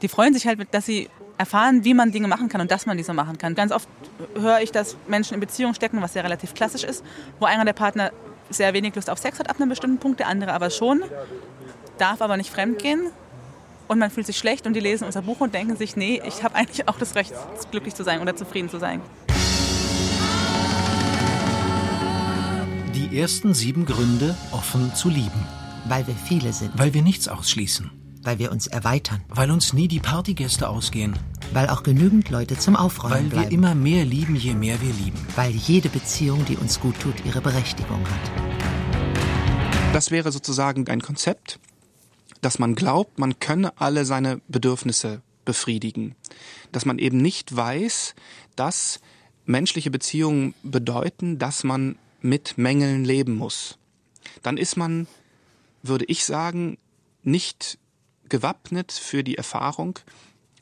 [0.00, 2.96] die freuen sich halt, dass sie erfahren, wie man Dinge machen kann und dass man
[2.96, 3.54] diese machen kann.
[3.54, 3.88] Ganz oft
[4.34, 7.04] höre ich, dass Menschen in Beziehungen stecken, was ja relativ klassisch ist,
[7.38, 8.12] wo einer der Partner
[8.50, 11.02] sehr wenig Lust auf Sex hat ab einem bestimmten Punkt, der andere aber schon,
[11.98, 13.10] darf aber nicht fremdgehen
[13.88, 16.42] und man fühlt sich schlecht und die lesen unser Buch und denken sich, nee, ich
[16.42, 17.34] habe eigentlich auch das Recht,
[17.70, 19.00] glücklich zu sein oder zufrieden zu sein.
[22.94, 25.46] Die ersten sieben Gründe, offen zu lieben.
[25.88, 26.72] Weil wir viele sind.
[26.76, 27.95] Weil wir nichts ausschließen.
[28.26, 29.22] Weil wir uns erweitern.
[29.28, 31.16] Weil uns nie die Partygäste ausgehen.
[31.52, 33.50] Weil auch genügend Leute zum Aufräumen Weil bleiben.
[33.50, 35.24] wir immer mehr lieben, je mehr wir lieben.
[35.36, 39.14] Weil jede Beziehung, die uns gut tut, ihre Berechtigung hat.
[39.92, 41.60] Das wäre sozusagen ein Konzept,
[42.40, 46.16] dass man glaubt, man könne alle seine Bedürfnisse befriedigen.
[46.72, 48.16] Dass man eben nicht weiß,
[48.56, 48.98] dass
[49.44, 53.78] menschliche Beziehungen bedeuten, dass man mit Mängeln leben muss.
[54.42, 55.06] Dann ist man,
[55.84, 56.76] würde ich sagen,
[57.22, 57.78] nicht
[58.28, 59.98] gewappnet für die Erfahrung,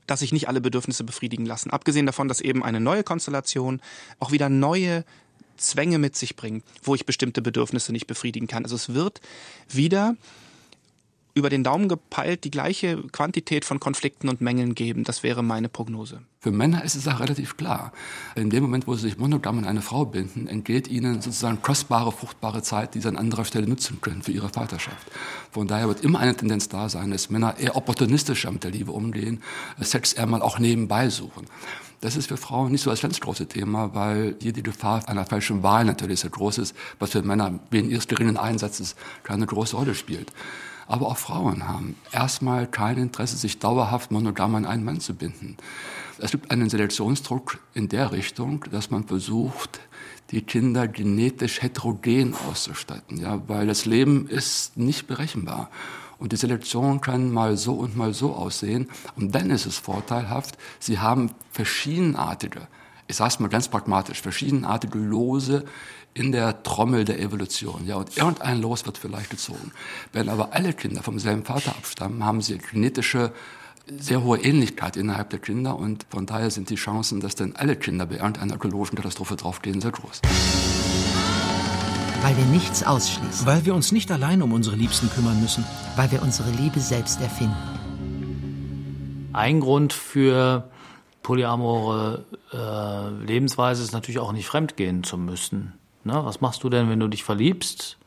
[0.07, 1.71] dass sich nicht alle Bedürfnisse befriedigen lassen.
[1.71, 3.81] Abgesehen davon, dass eben eine neue Konstellation
[4.19, 5.05] auch wieder neue
[5.57, 8.65] Zwänge mit sich bringt, wo ich bestimmte Bedürfnisse nicht befriedigen kann.
[8.65, 9.21] Also es wird
[9.69, 10.17] wieder
[11.35, 15.03] über den Daumen gepeilt die gleiche Quantität von Konflikten und Mängeln geben.
[15.03, 16.23] Das wäre meine Prognose.
[16.39, 17.93] Für Männer ist es auch relativ klar.
[18.37, 22.13] In dem Moment, wo sie sich monogam an eine Frau binden, entgeht ihnen sozusagen kostbare,
[22.13, 25.11] fruchtbare Zeit, die sie an anderer Stelle nutzen können für ihre Vaterschaft.
[25.51, 28.93] Von daher wird immer eine Tendenz da sein, dass Männer eher opportunistischer mit der Liebe
[28.93, 29.43] umgehen,
[29.81, 31.47] Sex eher mal auch nebenbei suchen.
[32.01, 35.25] Das ist für Frauen nicht so das ganz große Thema, weil hier die Gefahr einer
[35.25, 39.75] falschen Wahl natürlich sehr groß ist, was für Männer wegen ihres geringen Einsatzes keine große
[39.75, 40.31] Rolle spielt.
[40.87, 45.57] Aber auch Frauen haben erstmal kein Interesse, sich dauerhaft monogam an einen Mann zu binden.
[46.19, 49.81] Es gibt einen Selektionsdruck in der Richtung, dass man versucht,
[50.31, 55.71] die Kinder genetisch heterogen auszustatten, ja, weil das Leben ist nicht berechenbar.
[56.19, 58.89] Und die Selektion kann mal so und mal so aussehen.
[59.17, 62.69] Und dann ist es vorteilhaft, sie haben verschiedenartige,
[63.09, 65.65] ich sage es mal ganz pragmatisch, verschiedenartige Lose
[66.15, 67.87] in der Trommel der Evolution.
[67.87, 69.73] Ja, und irgendein Los wird vielleicht gezogen.
[70.13, 73.33] Wenn aber alle Kinder vom selben Vater abstammen, haben sie genetische
[73.87, 77.77] sehr hohe Ähnlichkeit innerhalb der Kinder und von daher sind die Chancen, dass dann alle
[77.77, 80.23] Kinder bei irgendeiner ökologischen Katastrophe draufgehen, sehr groß.
[82.23, 83.47] Weil wir nichts ausschließen.
[83.47, 85.63] Weil wir uns nicht allein um unsere Liebsten kümmern müssen.
[85.97, 87.55] Weil wir unsere Liebe selbst erfinden.
[89.35, 90.71] Ein Grund für
[91.23, 95.75] polyamore äh, Lebensweise ist natürlich auch nicht fremdgehen zu müssen.
[96.05, 96.25] Ne?
[96.25, 97.99] Was machst du denn, wenn du dich verliebst?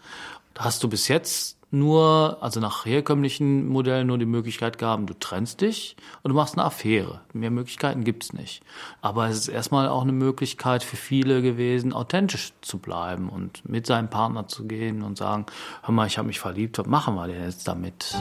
[0.58, 5.62] Hast du bis jetzt nur, also nach herkömmlichen Modellen nur die Möglichkeit gehabt, du trennst
[5.62, 7.22] dich und du machst eine Affäre.
[7.34, 8.64] Mehr Möglichkeiten gibt's nicht.
[9.02, 13.86] Aber es ist erstmal auch eine Möglichkeit für viele gewesen, authentisch zu bleiben und mit
[13.86, 15.46] seinem Partner zu gehen und sagen,
[15.84, 18.16] hör mal, ich habe mich verliebt, was machen wir denn jetzt damit?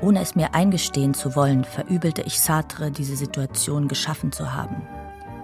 [0.00, 4.82] Ohne es mir eingestehen zu wollen, verübelte ich Sartre, diese Situation geschaffen zu haben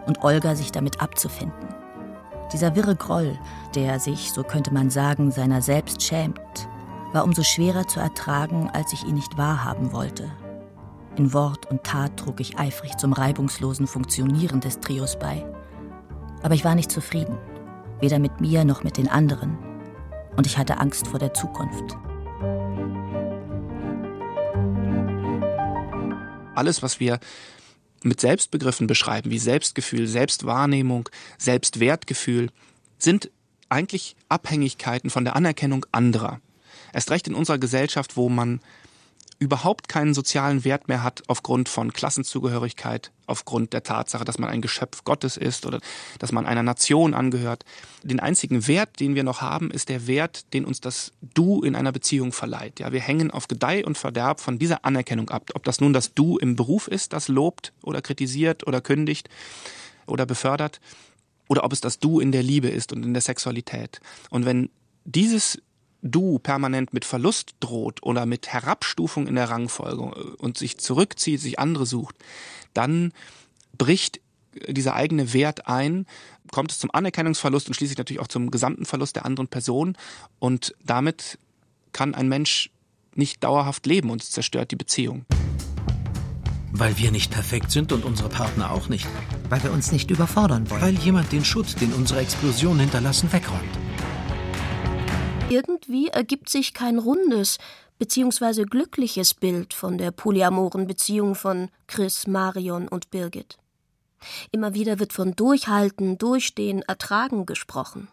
[0.09, 1.69] und Olga sich damit abzufinden.
[2.53, 3.39] Dieser wirre Groll,
[3.75, 6.69] der sich, so könnte man sagen, seiner selbst schämt,
[7.13, 10.31] war umso schwerer zu ertragen, als ich ihn nicht wahrhaben wollte.
[11.17, 15.45] In Wort und Tat trug ich eifrig zum reibungslosen Funktionieren des Trios bei.
[16.43, 17.37] Aber ich war nicht zufrieden,
[18.01, 19.59] weder mit mir noch mit den anderen.
[20.37, 21.97] Und ich hatte Angst vor der Zukunft.
[26.55, 27.19] Alles, was wir
[28.03, 31.09] mit Selbstbegriffen beschreiben, wie Selbstgefühl, Selbstwahrnehmung,
[31.39, 32.51] Selbstwertgefühl,
[32.99, 33.31] sind
[33.69, 36.41] eigentlich Abhängigkeiten von der Anerkennung anderer.
[36.93, 38.61] Erst recht in unserer Gesellschaft, wo man
[39.39, 44.63] überhaupt keinen sozialen Wert mehr hat aufgrund von Klassenzugehörigkeit, aufgrund der Tatsache, dass man ein
[44.63, 45.81] Geschöpf Gottes ist oder
[46.19, 47.65] dass man einer Nation angehört.
[48.03, 51.77] Den einzigen Wert, den wir noch haben, ist der Wert, den uns das Du in
[51.77, 52.81] einer Beziehung verleiht.
[52.81, 55.51] Ja, wir hängen auf Gedeih und Verderb von dieser Anerkennung ab.
[55.55, 59.29] Ob das nun das Du im Beruf ist, das lobt oder kritisiert oder kündigt
[60.07, 60.81] oder befördert,
[61.49, 64.01] oder ob es das Du in der Liebe ist und in der Sexualität.
[64.31, 64.69] Und wenn
[65.05, 65.59] dieses
[66.01, 70.03] Du permanent mit Verlust droht oder mit Herabstufung in der Rangfolge
[70.37, 72.15] und sich zurückzieht, sich andere sucht,
[72.73, 73.13] dann
[73.77, 74.21] bricht
[74.69, 76.07] dieser eigene Wert ein,
[76.53, 79.97] kommt es zum Anerkennungsverlust und schließlich natürlich auch zum gesamten Verlust der anderen Person
[80.39, 81.39] und damit
[81.93, 82.71] kann ein Mensch
[83.15, 85.25] nicht dauerhaft leben und es zerstört die Beziehung.
[86.71, 89.09] Weil wir nicht perfekt sind und unsere Partner auch nicht.
[89.49, 90.83] Weil wir uns nicht überfordern wollen.
[90.83, 93.88] Weil jemand den Schutt, den unsere Explosion hinterlassen, wegräumt.
[95.51, 97.57] Irgendwie ergibt sich kein rundes
[97.99, 98.65] bzw.
[98.65, 103.57] glückliches Bild von der polyamoren Beziehung von Chris, Marion und Birgit.
[104.51, 108.09] Immer wieder wird von Durchhalten, Durchstehen, Ertragen gesprochen.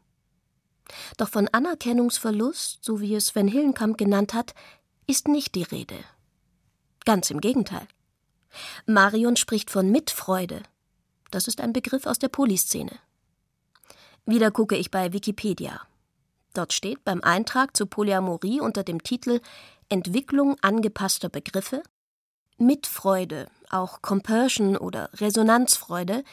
[1.18, 4.54] Doch von Anerkennungsverlust, so wie es Sven Hillenkamp genannt hat,
[5.06, 5.98] ist nicht die Rede.
[7.04, 7.88] Ganz im Gegenteil.
[8.86, 10.64] Marion spricht von Mitfreude.
[11.32, 12.98] Das ist ein Begriff aus der Polyszene.
[14.26, 15.82] Wieder gucke ich bei Wikipedia.
[16.56, 19.42] Dort steht beim Eintrag zur Polyamorie unter dem Titel
[19.90, 21.84] Entwicklung angepasster Begriffe
[22.58, 26.24] Mitfreude, auch Compersion oder Resonanzfreude,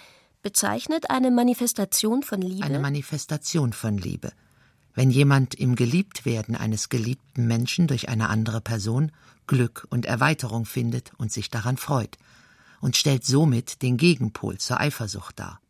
[0.41, 2.65] bezeichnet eine Manifestation von Liebe.
[2.65, 4.33] Eine Manifestation von Liebe.
[4.95, 9.11] Wenn jemand im Geliebtwerden eines geliebten Menschen durch eine andere Person
[9.49, 12.17] Glück und Erweiterung findet und sich daran freut
[12.81, 15.61] und stellt somit den Gegenpol zur Eifersucht dar.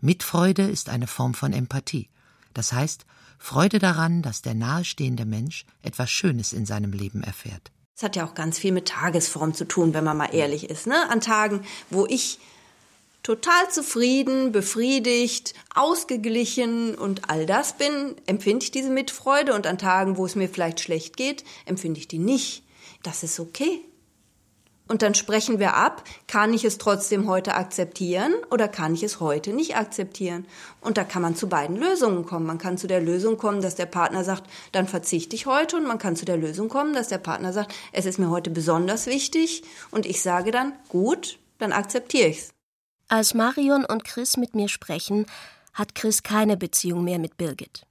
[0.00, 2.10] Mitfreude ist eine Form von Empathie.
[2.52, 3.06] Das heißt,
[3.38, 7.70] Freude daran, dass der nahestehende Mensch etwas Schönes in seinem Leben erfährt.
[7.96, 10.86] Es hat ja auch ganz viel mit Tagesform zu tun, wenn man mal ehrlich ist.
[10.86, 11.08] Ne?
[11.10, 12.40] An Tagen, wo ich
[13.22, 19.54] total zufrieden, befriedigt, ausgeglichen und all das bin, empfinde ich diese Mitfreude.
[19.54, 22.64] Und an Tagen, wo es mir vielleicht schlecht geht, empfinde ich die nicht.
[23.02, 23.80] Das ist okay.
[24.86, 29.18] Und dann sprechen wir ab, kann ich es trotzdem heute akzeptieren oder kann ich es
[29.18, 30.46] heute nicht akzeptieren?
[30.82, 32.44] Und da kann man zu beiden Lösungen kommen.
[32.44, 35.86] Man kann zu der Lösung kommen, dass der Partner sagt, dann verzichte ich heute und
[35.86, 39.06] man kann zu der Lösung kommen, dass der Partner sagt, es ist mir heute besonders
[39.06, 42.50] wichtig und ich sage dann, gut, dann akzeptiere ich's.
[43.08, 45.24] Als Marion und Chris mit mir sprechen,
[45.72, 47.86] hat Chris keine Beziehung mehr mit Birgit.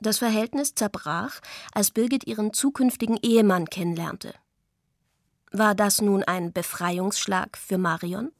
[0.00, 1.40] Das Verhältnis zerbrach,
[1.72, 4.34] als Birgit ihren zukünftigen Ehemann kennenlernte.
[5.52, 8.30] War das nun ein Befreiungsschlag für Marion?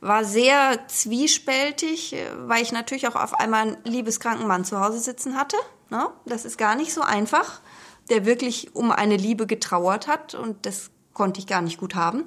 [0.00, 5.36] War sehr zwiespältig, weil ich natürlich auch auf einmal einen liebeskranken Mann zu Hause sitzen
[5.36, 5.56] hatte.
[5.90, 6.08] Ne?
[6.26, 7.60] Das ist gar nicht so einfach,
[8.08, 12.24] der wirklich um eine Liebe getrauert hat und das konnte ich gar nicht gut haben.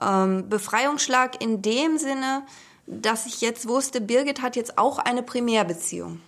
[0.00, 2.44] Ähm, Befreiungsschlag in dem Sinne,
[2.86, 6.20] dass ich jetzt wusste, Birgit hat jetzt auch eine Primärbeziehung.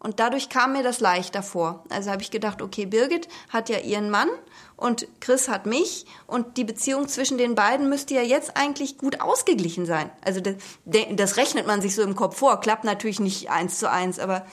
[0.00, 1.84] Und dadurch kam mir das leichter vor.
[1.90, 4.30] Also habe ich gedacht, okay, Birgit hat ja ihren Mann
[4.76, 6.06] und Chris hat mich.
[6.26, 10.10] Und die Beziehung zwischen den beiden müsste ja jetzt eigentlich gut ausgeglichen sein.
[10.24, 10.54] Also das,
[10.86, 14.46] das rechnet man sich so im Kopf vor, klappt natürlich nicht eins zu eins, aber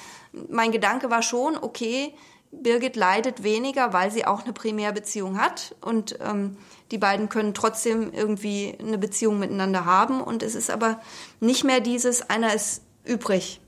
[0.49, 2.13] mein Gedanke war schon, okay,
[2.51, 5.75] Birgit leidet weniger, weil sie auch eine Primärbeziehung hat.
[5.79, 6.57] Und ähm,
[6.91, 10.21] die beiden können trotzdem irgendwie eine Beziehung miteinander haben.
[10.21, 10.99] Und es ist aber
[11.39, 13.61] nicht mehr dieses, einer ist übrig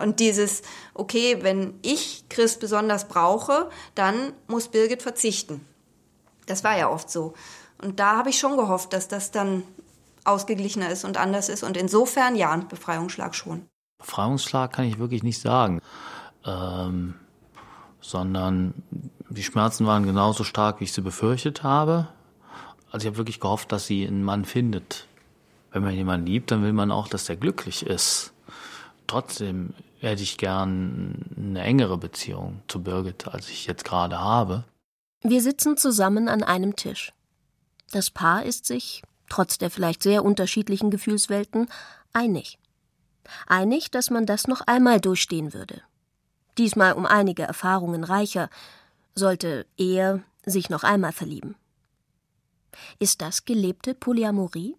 [0.00, 0.62] und dieses,
[0.94, 5.66] okay, wenn ich Chris besonders brauche, dann muss Birgit verzichten.
[6.46, 7.34] Das war ja oft so.
[7.80, 9.64] Und da habe ich schon gehofft, dass das dann
[10.24, 11.62] ausgeglichener ist und anders ist.
[11.62, 13.66] Und insofern ja, Befreiungsschlag schon.
[13.98, 15.80] Befreiungsschlag kann ich wirklich nicht sagen.
[16.44, 17.14] Ähm,
[18.00, 18.74] sondern
[19.28, 22.08] die Schmerzen waren genauso stark, wie ich sie befürchtet habe.
[22.90, 25.06] Also ich habe wirklich gehofft, dass sie einen Mann findet.
[25.70, 28.31] Wenn man jemanden liebt, dann will man auch, dass der glücklich ist.
[29.12, 34.64] Trotzdem hätte ich gern eine engere Beziehung zu Birgit, als ich jetzt gerade habe.
[35.20, 37.12] Wir sitzen zusammen an einem Tisch.
[37.90, 41.68] Das Paar ist sich, trotz der vielleicht sehr unterschiedlichen Gefühlswelten,
[42.14, 42.58] einig.
[43.46, 45.82] Einig, dass man das noch einmal durchstehen würde.
[46.56, 48.48] Diesmal um einige Erfahrungen reicher,
[49.14, 51.54] sollte er sich noch einmal verlieben.
[52.98, 54.74] Ist das gelebte Polyamorie?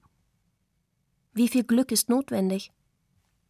[1.33, 2.71] Wie viel Glück ist notwendig?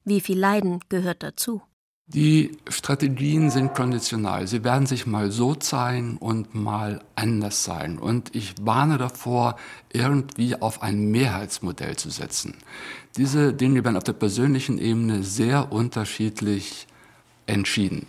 [0.06, 1.62] Wie viel Leiden gehört dazu?
[2.08, 4.46] Die Strategien sind konditional.
[4.46, 7.98] Sie werden sich mal so zeigen und mal anders sein.
[7.98, 9.56] Und ich warne davor,
[9.94, 12.56] irgendwie auf ein Mehrheitsmodell zu setzen.
[13.15, 16.88] Diese Dinge werden auf der persönlichen Ebene sehr unterschiedlich
[17.48, 18.06] entschieden.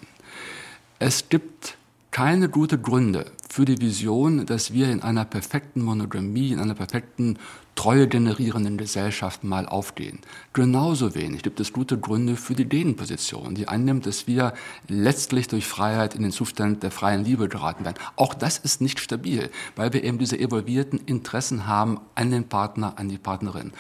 [0.99, 1.79] Es gibt
[2.15, 7.41] keine guten Gründe für die Vision, dass wir in einer perfekten Monogamie, in einer perfekten
[7.75, 10.21] Treue generierenden Gesellschaft mal aufgehen.
[10.53, 14.55] Genauso wenig gibt es gute Gründe für die Gegenposition, die annimmt, dass wir
[14.87, 17.99] letztlich durch Freiheit in den Zustand der freien Liebe geraten werden.
[18.15, 22.93] Auch das ist nicht stabil, weil wir eben diese evolvierten Interessen haben an den Partner,
[22.97, 23.73] an die Partnerin.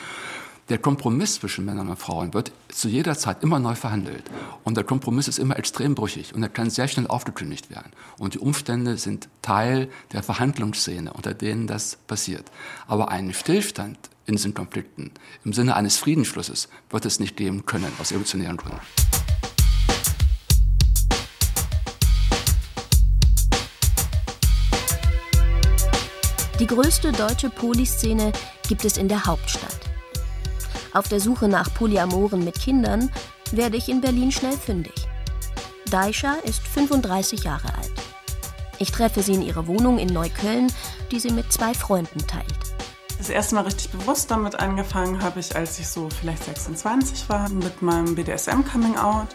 [0.70, 4.24] Der Kompromiss zwischen Männern und Frauen wird zu jeder Zeit immer neu verhandelt.
[4.64, 7.92] Und der Kompromiss ist immer extrem brüchig und er kann sehr schnell aufgekündigt werden.
[8.18, 12.50] Und die Umstände sind Teil der Verhandlungsszene, unter denen das passiert.
[12.86, 15.10] Aber einen Stillstand in diesen Konflikten
[15.44, 18.80] im Sinne eines Friedensschlusses wird es nicht geben können, aus evolutionären Gründen.
[26.58, 28.32] Die größte deutsche Poliszene
[28.66, 29.84] gibt es in der Hauptstadt.
[30.95, 33.11] Auf der Suche nach Polyamoren mit Kindern
[33.51, 34.95] werde ich in Berlin schnell fündig.
[35.90, 37.92] Daisha ist 35 Jahre alt.
[38.78, 40.72] Ich treffe sie in ihrer Wohnung in Neukölln,
[41.11, 42.47] die sie mit zwei Freunden teilt.
[43.18, 47.49] Das erste Mal richtig bewusst damit angefangen habe ich, als ich so vielleicht 26 war,
[47.49, 49.34] mit meinem BDSM-Coming-out.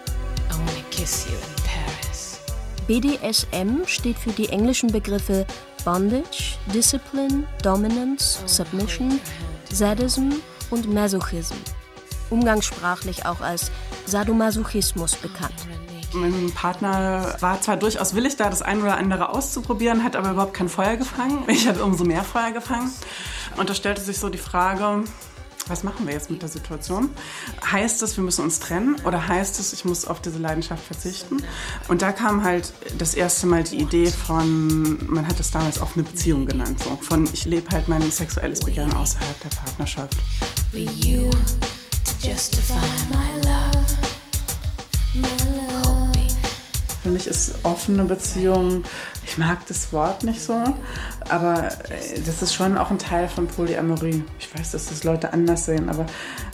[2.88, 5.46] BDSM steht für die englischen Begriffe
[5.84, 9.20] Bondage, Discipline, Dominance, Submission,
[9.72, 10.32] Sadism
[10.70, 11.56] und Masochism,
[12.30, 13.72] umgangssprachlich auch als
[14.06, 15.56] Sadomasochismus bekannt.
[16.14, 20.56] Mein Partner war zwar durchaus willig, da das eine oder andere auszuprobieren, hat aber überhaupt
[20.56, 21.44] kein Feuer gefangen.
[21.48, 22.92] Ich habe umso mehr Feuer gefangen.
[23.58, 25.04] Und da stellte sich so die Frage,
[25.70, 27.10] was machen wir jetzt mit der Situation?
[27.72, 31.38] Heißt es, wir müssen uns trennen oder heißt es, ich muss auf diese Leidenschaft verzichten?
[31.88, 36.04] Und da kam halt das erste Mal die Idee von, man hat es damals offene
[36.04, 40.18] Beziehung genannt, so von ich lebe halt mein sexuelles Begehren außerhalb der Partnerschaft.
[47.04, 48.84] Für mich ist offene Beziehung
[49.30, 50.56] ich mag das Wort nicht so,
[51.30, 54.24] aber äh, das ist schon auch ein Teil von Polyamorie.
[54.40, 56.08] Ich weiß, dass das Leute anders sehen, aber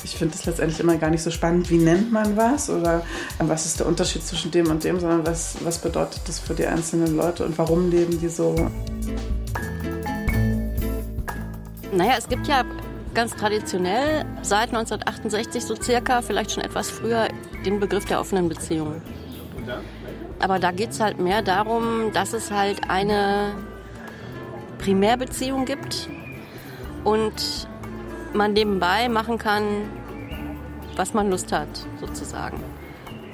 [0.04, 2.98] ich finde es letztendlich immer gar nicht so spannend, wie nennt man was oder
[3.40, 6.54] äh, was ist der Unterschied zwischen dem und dem, sondern was, was bedeutet das für
[6.54, 8.56] die einzelnen Leute und warum leben die so.
[11.94, 12.66] Naja, es gibt ja
[13.14, 17.30] ganz traditionell seit 1968 so circa, vielleicht schon etwas früher,
[17.66, 19.02] den Begriff der offenen Beziehung.
[20.40, 23.54] Aber da geht es halt mehr darum, dass es halt eine
[24.78, 26.10] Primärbeziehung gibt
[27.04, 27.68] und
[28.34, 29.64] man nebenbei machen kann,
[30.96, 31.68] was man Lust hat,
[32.00, 32.62] sozusagen.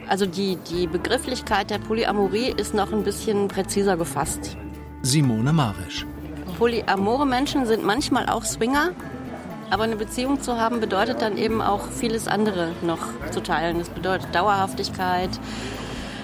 [0.07, 4.57] Also die, die Begrifflichkeit der Polyamorie ist noch ein bisschen präziser gefasst.
[5.01, 6.05] Simone Marisch.
[6.57, 8.91] Polyamore Menschen sind manchmal auch Swinger,
[9.71, 12.99] aber eine Beziehung zu haben bedeutet dann eben auch vieles andere noch
[13.31, 13.79] zu teilen.
[13.79, 15.29] Das bedeutet Dauerhaftigkeit,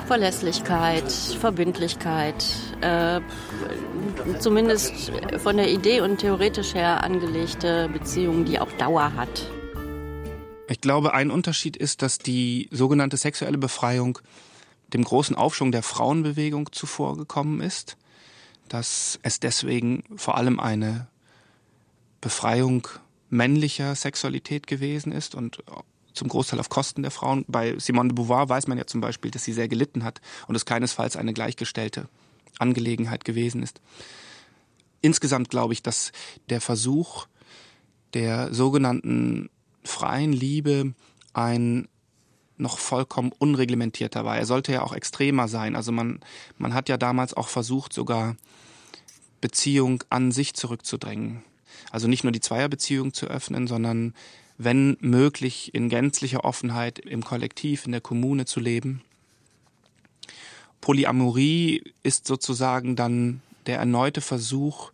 [0.08, 2.46] Verlässlichkeit, Verbindlichkeit,
[2.80, 3.20] äh,
[4.40, 9.52] zumindest von der Idee und theoretisch her angelegte Beziehung, die auch Dauer hat.
[10.70, 14.20] Ich glaube, ein Unterschied ist, dass die sogenannte sexuelle Befreiung
[14.94, 17.98] dem großen Aufschwung der Frauenbewegung zuvorgekommen ist,
[18.70, 21.08] dass es deswegen vor allem eine
[22.22, 22.88] Befreiung
[23.30, 25.64] männlicher Sexualität gewesen ist und
[26.18, 27.46] zum Großteil auf Kosten der Frauen.
[27.48, 30.56] Bei Simone de Beauvoir weiß man ja zum Beispiel, dass sie sehr gelitten hat und
[30.56, 32.10] es keinesfalls eine gleichgestellte
[32.60, 33.82] Angelegenheit gewesen ist.
[35.02, 36.12] Insgesamt glaube ich, dass
[36.50, 37.28] der Versuch
[38.14, 39.50] der sogenannten
[39.84, 40.94] freien Liebe
[41.34, 41.88] ein
[42.58, 44.38] noch vollkommen unreglementierter war.
[44.38, 45.76] Er sollte ja auch extremer sein.
[45.76, 46.20] Also man,
[46.58, 48.36] man hat ja damals auch versucht, sogar
[49.42, 51.44] Beziehung an sich zurückzudrängen.
[51.92, 54.16] Also nicht nur die Zweierbeziehung zu öffnen, sondern
[54.58, 59.02] wenn möglich in gänzlicher Offenheit im Kollektiv, in der Kommune zu leben.
[60.82, 64.92] Polyamorie ist sozusagen dann der erneute Versuch,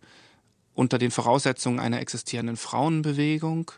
[0.74, 3.70] unter den Voraussetzungen einer existierenden Frauenbewegung,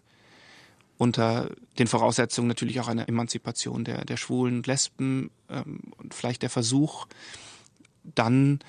[0.98, 6.42] unter den Voraussetzungen natürlich auch einer Emanzipation der, der Schwulen und Lesben ähm, und vielleicht
[6.42, 7.06] der Versuch,
[8.14, 8.60] dann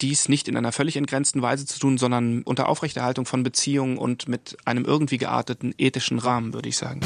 [0.00, 4.28] dies nicht in einer völlig entgrenzten Weise zu tun, sondern unter Aufrechterhaltung von Beziehungen und
[4.28, 7.00] mit einem irgendwie gearteten ethischen Rahmen, würde ich sagen.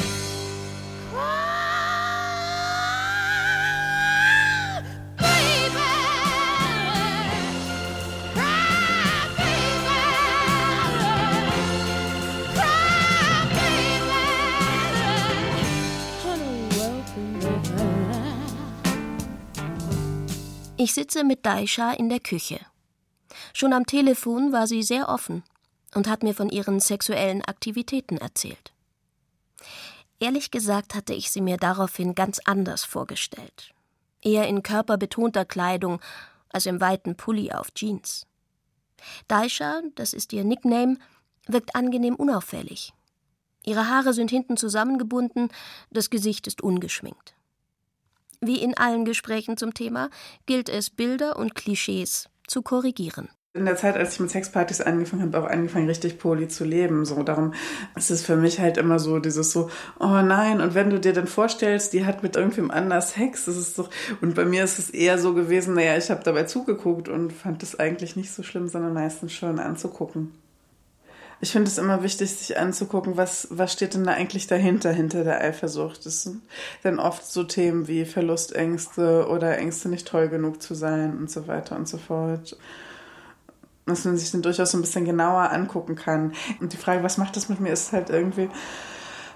[20.75, 22.59] Ich sitze mit Daisha in der Küche.
[23.53, 25.43] Schon am Telefon war sie sehr offen
[25.93, 28.73] und hat mir von ihren sexuellen Aktivitäten erzählt.
[30.19, 33.73] Ehrlich gesagt hatte ich sie mir daraufhin ganz anders vorgestellt.
[34.21, 35.99] Eher in körperbetonter Kleidung,
[36.49, 38.25] als im weiten Pulli auf Jeans.
[39.27, 40.97] Daisha, das ist ihr Nickname,
[41.47, 42.93] wirkt angenehm unauffällig.
[43.65, 45.49] Ihre Haare sind hinten zusammengebunden,
[45.91, 47.35] das Gesicht ist ungeschminkt.
[48.41, 50.09] Wie in allen Gesprächen zum Thema
[50.45, 53.29] gilt es, Bilder und Klischees zu korrigieren.
[53.55, 57.05] In der Zeit, als ich mit Sexpartys angefangen habe, auch angefangen, richtig Poli zu leben.
[57.05, 57.53] So, darum
[57.95, 61.13] ist es für mich halt immer so dieses so, oh nein, und wenn du dir
[61.13, 63.91] dann vorstellst, die hat mit irgendwem anders Sex, das ist doch,
[64.21, 67.61] und bei mir ist es eher so gewesen, naja, ich habe dabei zugeguckt und fand
[67.61, 70.31] es eigentlich nicht so schlimm, sondern meistens schön anzugucken.
[71.39, 75.23] Ich finde es immer wichtig, sich anzugucken, was, was steht denn da eigentlich dahinter, hinter
[75.23, 76.07] der Eifersucht.
[76.07, 76.41] Das sind
[76.81, 81.47] dann oft so Themen wie Verlustängste oder Ängste, nicht toll genug zu sein und so
[81.47, 82.57] weiter und so fort.
[83.85, 86.33] Dass man sich dann durchaus ein bisschen genauer angucken kann.
[86.61, 88.49] Und die Frage, was macht das mit mir, ist halt irgendwie,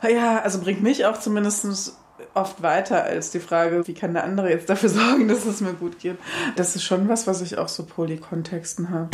[0.04, 1.94] ja, also bringt mich auch zumindest
[2.34, 5.74] oft weiter als die Frage, wie kann der andere jetzt dafür sorgen, dass es mir
[5.74, 6.18] gut geht.
[6.56, 9.10] Das ist schon was, was ich auch so Polykontexten habe.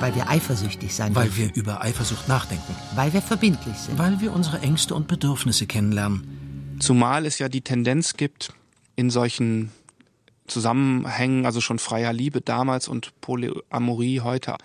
[0.00, 1.38] Weil wir eifersüchtig sein Weil dürfen.
[1.54, 2.74] wir über Eifersucht nachdenken.
[2.94, 3.98] Weil wir verbindlich sind.
[3.98, 6.76] Weil wir unsere Ängste und Bedürfnisse kennenlernen.
[6.80, 8.54] Zumal es ja die Tendenz gibt,
[8.96, 9.70] in solchen
[10.50, 14.56] Zusammenhängen, also schon freier Liebe damals und Polyamorie heute,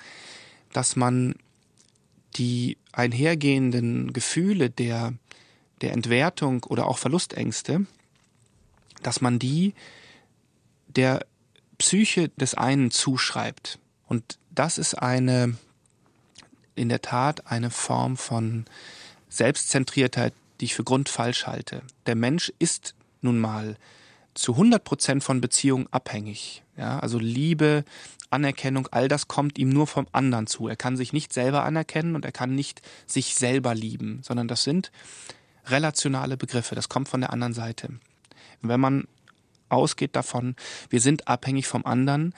[0.73, 1.35] dass man
[2.35, 5.13] die einhergehenden Gefühle der,
[5.81, 7.85] der Entwertung oder auch Verlustängste,
[9.01, 9.73] dass man die
[10.87, 11.25] der
[11.77, 13.79] Psyche des einen zuschreibt.
[14.07, 15.57] Und das ist eine,
[16.75, 18.65] in der Tat eine Form von
[19.29, 21.81] Selbstzentriertheit, die ich für grundfalsch halte.
[22.05, 23.77] Der Mensch ist nun mal
[24.35, 26.63] zu 100 Prozent von Beziehungen abhängig.
[26.77, 27.85] Ja, also Liebe,
[28.29, 30.67] Anerkennung, all das kommt ihm nur vom anderen zu.
[30.67, 34.63] Er kann sich nicht selber anerkennen und er kann nicht sich selber lieben, sondern das
[34.63, 34.91] sind
[35.67, 36.75] relationale Begriffe.
[36.75, 37.89] Das kommt von der anderen Seite.
[38.61, 39.07] Wenn man
[39.69, 40.55] ausgeht davon,
[40.89, 42.33] wir sind abhängig vom anderen,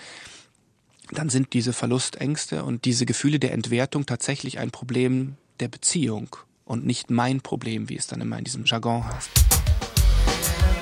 [1.11, 6.35] dann sind diese Verlustängste und diese Gefühle der Entwertung tatsächlich ein Problem der Beziehung
[6.65, 9.29] und nicht mein Problem, wie es dann immer in diesem Jargon heißt.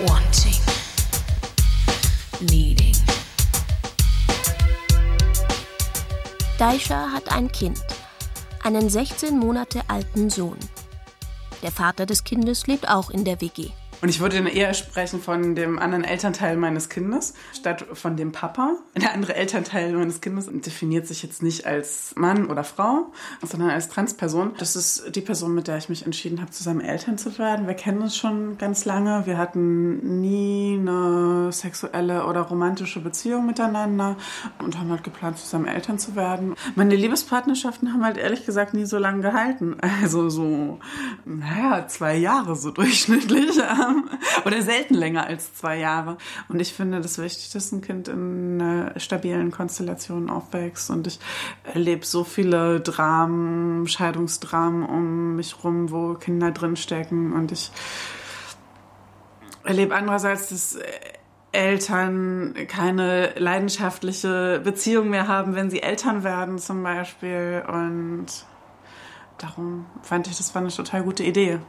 [0.08, 0.85] Wanting.
[2.42, 2.96] Needing.
[6.58, 7.80] Daisha hat ein Kind,
[8.64, 10.58] einen 16 Monate alten Sohn.
[11.62, 13.70] Der Vater des Kindes lebt auch in der WG.
[14.02, 18.32] Und ich würde dann eher sprechen von dem anderen Elternteil meines Kindes, statt von dem
[18.32, 18.76] Papa.
[18.96, 23.90] Der andere Elternteil meines Kindes definiert sich jetzt nicht als Mann oder Frau, sondern als
[23.90, 24.54] Transperson.
[24.58, 27.68] Das ist die Person, mit der ich mich entschieden habe, zusammen Eltern zu werden.
[27.68, 29.26] Wir kennen uns schon ganz lange.
[29.26, 34.18] Wir hatten nie eine sexuelle oder romantische Beziehung miteinander
[34.60, 36.56] und haben halt geplant, zusammen Eltern zu werden.
[36.76, 39.78] Meine Liebespartnerschaften haben halt ehrlich gesagt nie so lange gehalten.
[40.06, 40.80] Also so,
[41.26, 43.56] naja, zwei Jahre so durchschnittlich
[44.46, 46.18] oder selten länger als zwei Jahre.
[46.50, 50.90] Und ich finde das wichtig, dass ein Kind in einer stabilen Konstellation aufwächst.
[50.90, 51.20] Und ich
[51.64, 57.34] erlebe so viele Dramen, Scheidungsdramen um mich rum, wo Kinder drinstecken.
[57.34, 57.72] Und ich
[59.64, 60.80] erlebe andererseits, dass
[61.56, 67.64] Eltern keine leidenschaftliche Beziehung mehr haben, wenn sie Eltern werden zum Beispiel.
[67.68, 68.28] Und
[69.38, 71.60] darum fand ich, das war eine total gute Idee.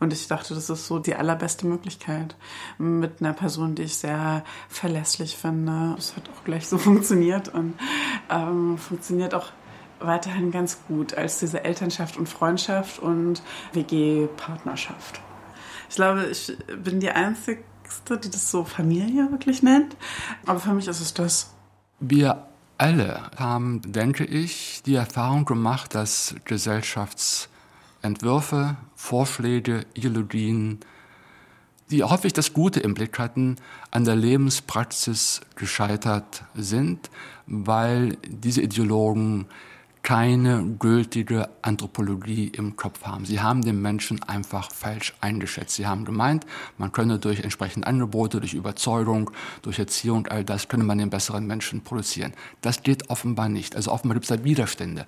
[0.00, 2.36] Und ich dachte, das ist so die allerbeste Möglichkeit
[2.78, 5.96] mit einer Person, die ich sehr verlässlich finde.
[5.98, 7.74] Es hat auch gleich so funktioniert und
[8.30, 9.50] ähm, funktioniert auch
[10.00, 13.42] weiterhin ganz gut als diese Elternschaft und Freundschaft und
[13.72, 15.20] WG-Partnerschaft.
[15.88, 17.64] Ich glaube, ich bin die Einzige,
[18.10, 19.96] die das so Familie wirklich nennt.
[20.46, 21.54] Aber für mich ist es das.
[21.98, 22.46] Wir
[22.76, 27.48] alle haben, denke ich, die Erfahrung gemacht, dass Gesellschafts
[28.02, 30.80] Entwürfe, Vorschläge, Ideologien,
[31.88, 33.54] die häufig das Gute im Blick hatten,
[33.92, 37.08] an der Lebenspraxis gescheitert sind,
[37.46, 39.46] weil diese Ideologen
[40.02, 43.24] keine gültige Anthropologie im Kopf haben.
[43.24, 45.76] Sie haben den Menschen einfach falsch eingeschätzt.
[45.76, 46.44] Sie haben gemeint,
[46.76, 49.30] man könne durch entsprechende Angebote, durch Überzeugung,
[49.62, 52.32] durch Erziehung, all das könne man den besseren Menschen produzieren.
[52.62, 53.76] Das geht offenbar nicht.
[53.76, 55.06] Also offenbar gibt es da Widerstände.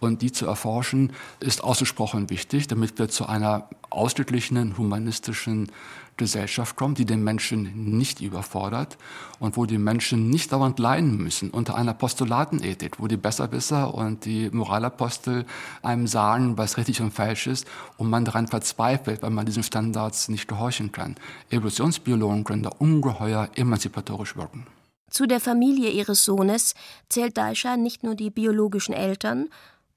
[0.00, 5.70] Und die zu erforschen, ist ausgesprochen wichtig, damit wir zu einer ausgeglichenen, humanistischen
[6.18, 8.98] Gesellschaft kommen, die den Menschen nicht überfordert
[9.38, 14.26] und wo die Menschen nicht dauernd leiden müssen unter einer Postulatenethik, wo die Besserwisser und
[14.26, 15.46] die Moralapostel
[15.82, 20.28] einem sagen, was richtig und falsch ist und man daran verzweifelt, weil man diesen Standards
[20.28, 21.14] nicht gehorchen kann.
[21.50, 24.66] Evolutionsbiologen können da ungeheuer emanzipatorisch wirken.
[25.10, 26.74] Zu der Familie ihres Sohnes
[27.08, 29.48] zählt Daisha nicht nur die biologischen Eltern,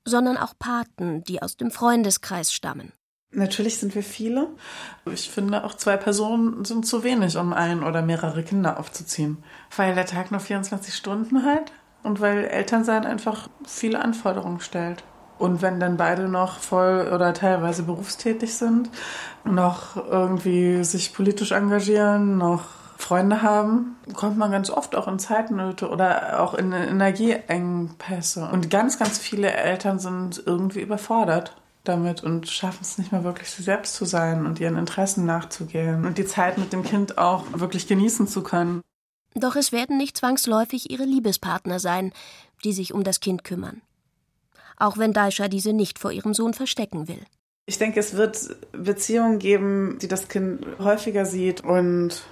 [0.05, 2.93] sondern auch Paten, die aus dem Freundeskreis stammen.
[3.33, 4.49] Natürlich sind wir viele.
[5.05, 9.37] Ich finde, auch zwei Personen sind zu wenig, um ein oder mehrere Kinder aufzuziehen.
[9.75, 11.71] Weil der Tag nur 24 Stunden hat
[12.03, 15.03] und weil Elternsein einfach viele Anforderungen stellt.
[15.37, 18.89] Und wenn dann beide noch voll oder teilweise berufstätig sind,
[19.45, 22.65] noch irgendwie sich politisch engagieren, noch
[23.01, 28.49] Freunde haben, kommt man ganz oft auch in Zeitnöte oder auch in Energieengpässe.
[28.51, 33.49] Und ganz, ganz viele Eltern sind irgendwie überfordert damit und schaffen es nicht mehr wirklich
[33.49, 37.45] sie selbst zu sein und ihren Interessen nachzugehen und die Zeit mit dem Kind auch
[37.53, 38.81] wirklich genießen zu können.
[39.33, 42.13] Doch es werden nicht zwangsläufig ihre Liebespartner sein,
[42.63, 43.81] die sich um das Kind kümmern.
[44.77, 47.25] Auch wenn Daisha diese nicht vor ihrem Sohn verstecken will.
[47.65, 52.23] Ich denke, es wird Beziehungen geben, die das Kind häufiger sieht und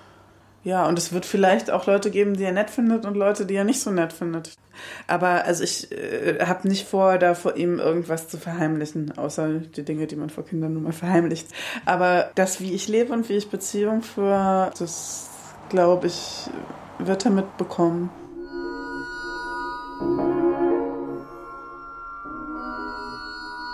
[0.64, 3.56] ja, und es wird vielleicht auch Leute geben, die er nett findet und Leute, die
[3.56, 4.54] er nicht so nett findet.
[5.08, 9.84] Aber also ich äh, habe nicht vor, da vor ihm irgendwas zu verheimlichen, außer die
[9.84, 11.48] Dinge, die man vor Kindern nun mal verheimlicht.
[11.86, 15.30] Aber das, wie ich lebe und wie ich Beziehung führe, das
[15.70, 16.50] glaube ich,
[16.98, 18.10] wird er mitbekommen.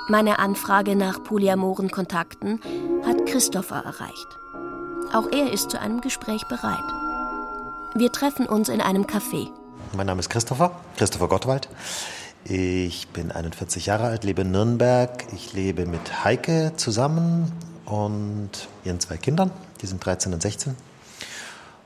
[0.07, 2.61] Meine Anfrage nach polyamoren Kontakten
[3.03, 4.37] hat Christopher erreicht.
[5.13, 6.83] Auch er ist zu einem Gespräch bereit.
[7.95, 9.49] Wir treffen uns in einem Café.
[9.95, 11.69] Mein Name ist Christopher, Christopher Gottwald.
[12.43, 15.25] Ich bin 41 Jahre alt, lebe in Nürnberg.
[15.33, 17.51] Ich lebe mit Heike zusammen
[17.85, 18.49] und
[18.83, 19.51] ihren zwei Kindern,
[19.81, 20.75] die sind 13 und 16.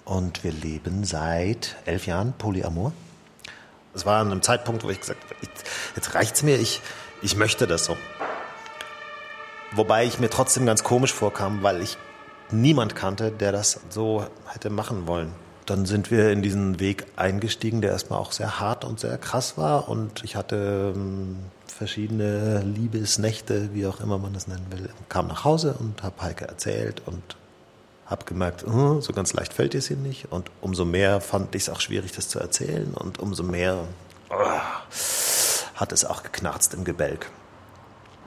[0.06, 2.94] Und wir leben seit elf Jahren Polyamor.
[3.94, 5.36] Es war an einem Zeitpunkt, wo ich gesagt habe,
[5.96, 6.82] jetzt reicht's mir, ich,
[7.22, 7.96] ich möchte das so.
[9.72, 11.98] Wobei ich mir trotzdem ganz komisch vorkam, weil ich
[12.52, 15.34] niemand kannte, der das so hätte machen wollen.
[15.66, 19.58] Dann sind wir in diesen Weg eingestiegen, der erstmal auch sehr hart und sehr krass
[19.58, 19.88] war.
[19.88, 21.38] Und ich hatte ähm,
[21.68, 24.90] verschiedene Liebesnächte, wie auch immer man das nennen will.
[25.10, 27.22] Kam nach Hause und habe Heike erzählt und
[28.08, 30.32] habe gemerkt, oh, so ganz leicht fällt es hier nicht.
[30.32, 32.92] Und umso mehr fand ich es auch schwierig, das zu erzählen.
[32.96, 33.86] Und umso mehr
[34.32, 34.36] oh,
[35.76, 37.30] hat es auch geknarzt im Gebälk.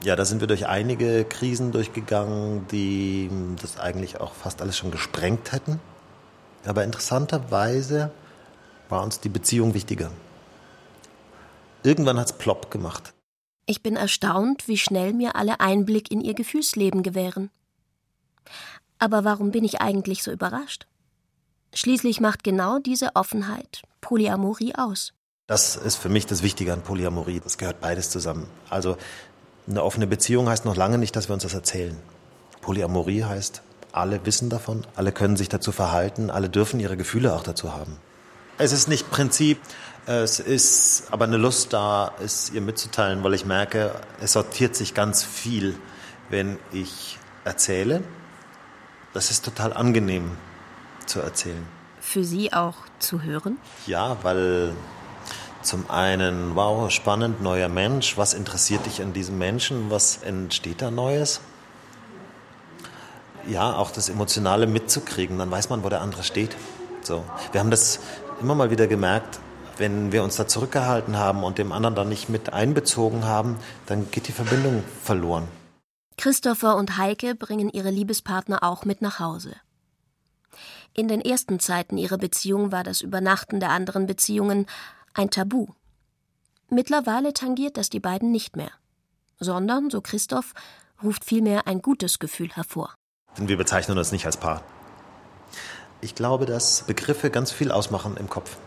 [0.03, 3.29] Ja, da sind wir durch einige Krisen durchgegangen, die
[3.61, 5.79] das eigentlich auch fast alles schon gesprengt hätten.
[6.65, 8.11] Aber interessanterweise
[8.89, 10.11] war uns die Beziehung wichtiger.
[11.83, 13.13] Irgendwann hat es plopp gemacht.
[13.65, 17.49] Ich bin erstaunt, wie schnell mir alle Einblick in ihr Gefühlsleben gewähren.
[18.99, 20.85] Aber warum bin ich eigentlich so überrascht?
[21.73, 25.13] Schließlich macht genau diese Offenheit Polyamorie aus.
[25.47, 27.39] Das ist für mich das Wichtige an Polyamorie.
[27.39, 28.47] Das gehört beides zusammen.
[28.69, 28.97] Also
[29.67, 31.97] eine offene Beziehung heißt noch lange nicht, dass wir uns das erzählen.
[32.61, 33.61] Polyamorie heißt,
[33.91, 37.97] alle wissen davon, alle können sich dazu verhalten, alle dürfen ihre Gefühle auch dazu haben.
[38.57, 39.59] Es ist nicht Prinzip,
[40.05, 44.93] es ist aber eine Lust da, es ihr mitzuteilen, weil ich merke, es sortiert sich
[44.93, 45.75] ganz viel,
[46.29, 48.03] wenn ich erzähle.
[49.13, 50.31] Das ist total angenehm
[51.05, 51.65] zu erzählen.
[51.99, 53.57] Für Sie auch zu hören?
[53.85, 54.73] Ja, weil
[55.63, 58.17] zum einen, wow, spannend, neuer Mensch.
[58.17, 59.89] Was interessiert dich an diesem Menschen?
[59.89, 61.41] Was entsteht da Neues?
[63.47, 65.37] Ja, auch das Emotionale mitzukriegen.
[65.37, 66.55] Dann weiß man, wo der andere steht.
[67.01, 67.23] So.
[67.51, 67.99] Wir haben das
[68.41, 69.39] immer mal wieder gemerkt,
[69.77, 74.09] wenn wir uns da zurückgehalten haben und dem anderen dann nicht mit einbezogen haben, dann
[74.11, 75.47] geht die Verbindung verloren.
[76.17, 79.55] Christopher und Heike bringen ihre Liebespartner auch mit nach Hause.
[80.93, 84.67] In den ersten Zeiten ihrer Beziehung war das Übernachten der anderen Beziehungen
[85.13, 85.67] ein Tabu.
[86.69, 88.71] Mittlerweile tangiert das die beiden nicht mehr,
[89.39, 90.53] sondern, so Christoph,
[91.03, 92.95] ruft vielmehr ein gutes Gefühl hervor.
[93.37, 94.63] Wir bezeichnen uns nicht als Paar.
[96.01, 98.57] Ich glaube, dass Begriffe ganz viel ausmachen im Kopf.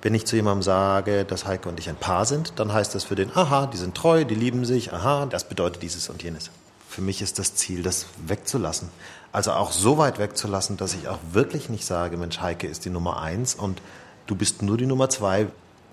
[0.00, 3.04] Wenn ich zu jemandem sage, dass Heike und ich ein Paar sind, dann heißt das
[3.04, 6.50] für den, aha, die sind treu, die lieben sich, aha, das bedeutet dieses und jenes.
[6.88, 8.90] Für mich ist das Ziel, das wegzulassen.
[9.30, 12.90] Also auch so weit wegzulassen, dass ich auch wirklich nicht sage, Mensch, Heike ist die
[12.90, 13.80] Nummer eins und
[14.26, 15.48] du bist nur die Nummer zwei.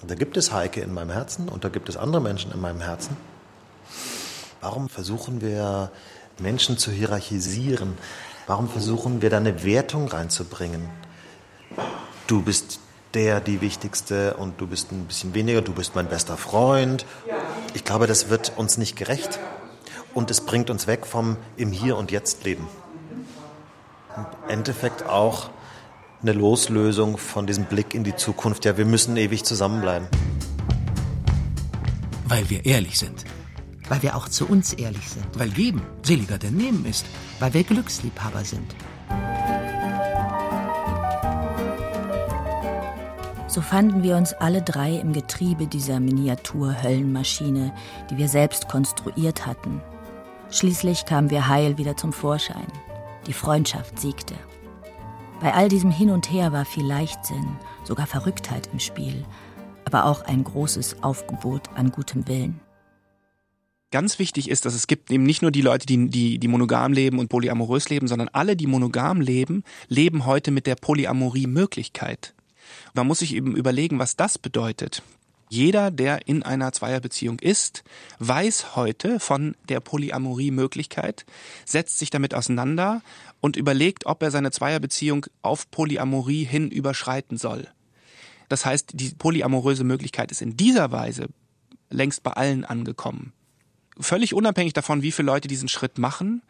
[0.07, 2.81] da gibt es Heike in meinem Herzen und da gibt es andere Menschen in meinem
[2.81, 3.17] Herzen.
[4.61, 5.91] Warum versuchen wir
[6.39, 7.97] Menschen zu hierarchisieren?
[8.47, 10.89] Warum versuchen wir da eine Wertung reinzubringen?
[12.27, 12.79] Du bist
[13.13, 17.05] der, die Wichtigste und du bist ein bisschen weniger, du bist mein bester Freund.
[17.73, 19.39] Ich glaube, das wird uns nicht gerecht
[20.13, 22.67] und es bringt uns weg vom im Hier und Jetzt Leben.
[24.15, 25.49] Im Endeffekt auch
[26.21, 28.65] eine Loslösung von diesem Blick in die Zukunft.
[28.65, 30.07] Ja, wir müssen ewig zusammenbleiben.
[32.27, 33.23] Weil wir ehrlich sind.
[33.87, 35.25] Weil wir auch zu uns ehrlich sind.
[35.33, 37.05] Weil geben seliger denn nehmen ist.
[37.39, 38.75] Weil wir Glücksliebhaber sind.
[43.47, 47.73] So fanden wir uns alle drei im Getriebe dieser Miniatur-Höllenmaschine,
[48.11, 49.81] die wir selbst konstruiert hatten.
[50.51, 52.67] Schließlich kamen wir heil wieder zum Vorschein.
[53.25, 54.35] Die Freundschaft siegte.
[55.41, 59.23] Bei all diesem Hin und Her war viel Leichtsinn, sogar Verrücktheit im Spiel,
[59.85, 62.59] aber auch ein großes Aufgebot an gutem Willen.
[63.91, 66.91] Ganz wichtig ist, dass es gibt eben nicht nur die Leute, die, die, die monogam
[66.91, 72.35] leben und polyamorös leben, sondern alle, die monogam leben, leben heute mit der Polyamorie-Möglichkeit.
[72.93, 75.03] Man muss sich eben überlegen, was das bedeutet.
[75.51, 77.83] Jeder, der in einer Zweierbeziehung ist,
[78.19, 81.25] weiß heute von der Polyamorie-Möglichkeit,
[81.65, 83.01] setzt sich damit auseinander
[83.41, 87.67] und überlegt, ob er seine Zweierbeziehung auf Polyamorie hin überschreiten soll.
[88.47, 91.27] Das heißt, die polyamoröse Möglichkeit ist in dieser Weise
[91.89, 93.33] längst bei allen angekommen.
[93.99, 96.43] Völlig unabhängig davon, wie viele Leute diesen Schritt machen,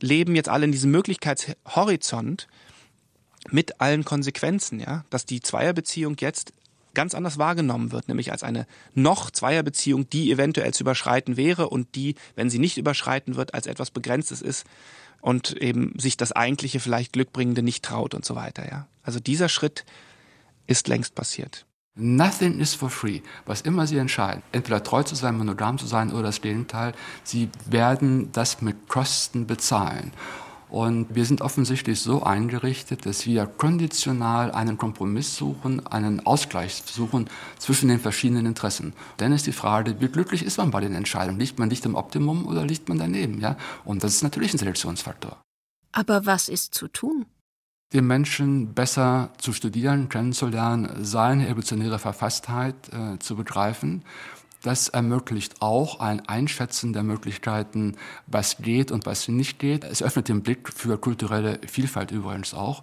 [0.00, 2.48] leben jetzt alle in diesem Möglichkeitshorizont
[3.50, 6.52] mit allen Konsequenzen, ja, dass die Zweierbeziehung jetzt
[6.94, 11.94] ganz anders wahrgenommen wird, nämlich als eine noch Zweierbeziehung, die eventuell zu überschreiten wäre und
[11.94, 14.64] die, wenn sie nicht überschreiten wird, als etwas Begrenztes ist
[15.20, 18.86] und eben sich das eigentliche vielleicht Glückbringende nicht traut und so weiter, ja.
[19.02, 19.84] Also dieser Schritt
[20.66, 21.66] ist längst passiert.
[21.94, 23.20] Nothing is for free.
[23.44, 27.50] Was immer Sie entscheiden, entweder treu zu sein, monogam zu sein oder das Gegenteil, Sie
[27.66, 30.12] werden das mit Kosten bezahlen.
[30.72, 37.28] Und wir sind offensichtlich so eingerichtet, dass wir konditional einen Kompromiss suchen, einen Ausgleich suchen
[37.58, 38.94] zwischen den verschiedenen Interessen.
[39.18, 41.38] Dann ist die Frage, wie glücklich ist man bei den Entscheidungen?
[41.38, 43.38] Liegt man nicht im Optimum oder liegt man daneben?
[43.38, 43.58] Ja?
[43.84, 45.36] Und das ist natürlich ein Selektionsfaktor.
[45.92, 47.26] Aber was ist zu tun?
[47.92, 54.04] Den Menschen besser zu studieren, kennenzulernen, seine evolutionäre Verfasstheit äh, zu begreifen
[54.62, 57.96] das ermöglicht auch ein Einschätzen der Möglichkeiten,
[58.26, 59.84] was geht und was nicht geht.
[59.84, 62.82] Es öffnet den Blick für kulturelle Vielfalt übrigens auch.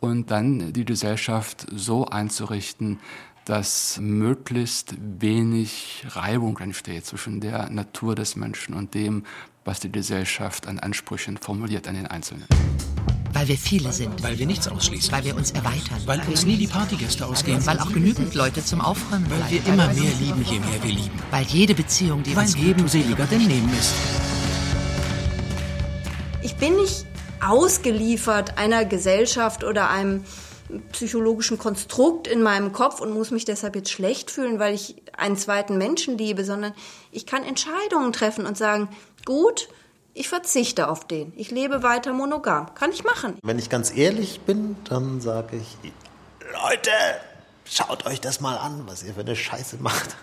[0.00, 3.00] Und dann die Gesellschaft so einzurichten,
[3.44, 9.24] dass möglichst wenig Reibung entsteht zwischen der Natur des Menschen und dem,
[9.64, 12.46] was die Gesellschaft an Ansprüchen formuliert an den Einzelnen.
[13.32, 14.22] Weil wir viele sind.
[14.22, 15.12] Weil wir nichts ausschließen.
[15.12, 16.00] Weil wir uns erweitern.
[16.04, 17.64] Weil uns nie die Partygäste ausgehen.
[17.64, 19.64] Weil auch genügend Leute zum Aufräumen Weil bleiben.
[19.64, 21.22] wir immer mehr lieben, je mehr wir lieben.
[21.30, 23.94] Weil jede Beziehung, die Weil uns geben seliger denn nehmen ist.
[26.42, 27.06] Ich bin nicht
[27.40, 30.24] ausgeliefert einer Gesellschaft oder einem
[30.92, 35.36] psychologischen Konstrukt in meinem Kopf und muss mich deshalb jetzt schlecht fühlen, weil ich einen
[35.36, 36.72] zweiten Menschen liebe, sondern
[37.10, 38.88] ich kann Entscheidungen treffen und sagen,
[39.24, 39.68] gut,
[40.20, 41.32] ich verzichte auf den.
[41.36, 42.74] Ich lebe weiter monogam.
[42.74, 43.38] Kann ich machen.
[43.42, 45.92] Wenn ich ganz ehrlich bin, dann sage ich,
[46.52, 46.90] Leute,
[47.64, 50.16] schaut euch das mal an, was ihr für eine Scheiße macht.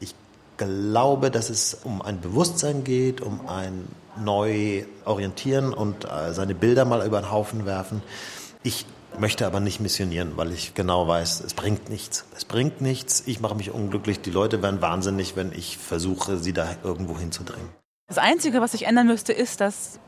[0.00, 0.16] Ich
[0.56, 6.84] glaube, dass es um ein Bewusstsein geht, um ein neu orientieren und äh, seine Bilder
[6.84, 8.02] mal über den Haufen werfen.
[8.64, 8.84] Ich
[9.16, 12.24] möchte aber nicht missionieren, weil ich genau weiß, es bringt nichts.
[12.36, 13.22] Es bringt nichts.
[13.26, 14.20] Ich mache mich unglücklich.
[14.22, 17.79] Die Leute werden wahnsinnig, wenn ich versuche, sie da irgendwo hinzudrängen.
[18.10, 20.00] Das Einzige, was sich ändern müsste, ist, dass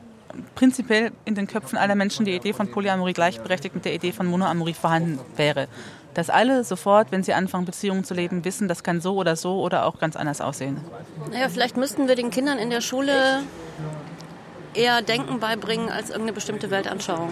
[0.55, 4.27] prinzipiell in den Köpfen aller Menschen die Idee von Polyamorie gleichberechtigt mit der Idee von
[4.27, 5.69] Monoamorie vorhanden wäre.
[6.13, 9.61] Dass alle sofort, wenn sie anfangen, Beziehungen zu leben, wissen, das kann so oder so
[9.61, 10.81] oder auch ganz anders aussehen.
[11.31, 13.39] Naja, vielleicht müssten wir den Kindern in der Schule
[14.73, 17.29] eher Denken beibringen als irgendeine bestimmte Weltanschauung.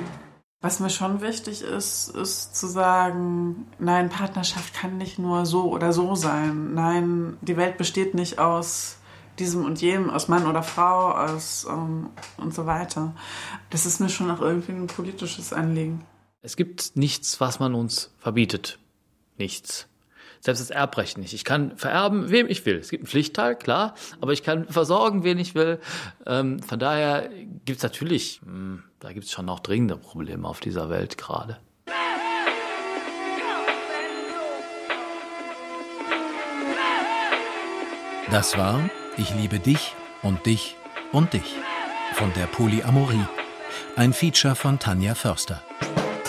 [0.61, 5.91] Was mir schon wichtig ist, ist zu sagen, nein, Partnerschaft kann nicht nur so oder
[5.91, 6.75] so sein.
[6.75, 9.00] Nein, die Welt besteht nicht aus
[9.41, 13.13] diesem und jenem, aus Mann oder Frau, aus ähm, und so weiter.
[13.71, 16.05] Das ist mir schon auch irgendwie ein politisches Anliegen.
[16.41, 18.79] Es gibt nichts, was man uns verbietet.
[19.37, 19.87] Nichts.
[20.39, 21.33] Selbst das Erbrechen nicht.
[21.33, 22.77] Ich kann vererben, wem ich will.
[22.77, 25.79] Es gibt einen Pflichtteil, klar, aber ich kann versorgen, wen ich will.
[26.25, 27.29] Ähm, von daher
[27.65, 31.57] gibt es natürlich, mh, da gibt es schon noch dringende Probleme auf dieser Welt gerade.
[38.31, 40.77] Das war Ich liebe dich und dich
[41.11, 41.55] und dich
[42.13, 43.25] von der Polyamorie.
[43.97, 45.61] Ein Feature von Tanja Förster.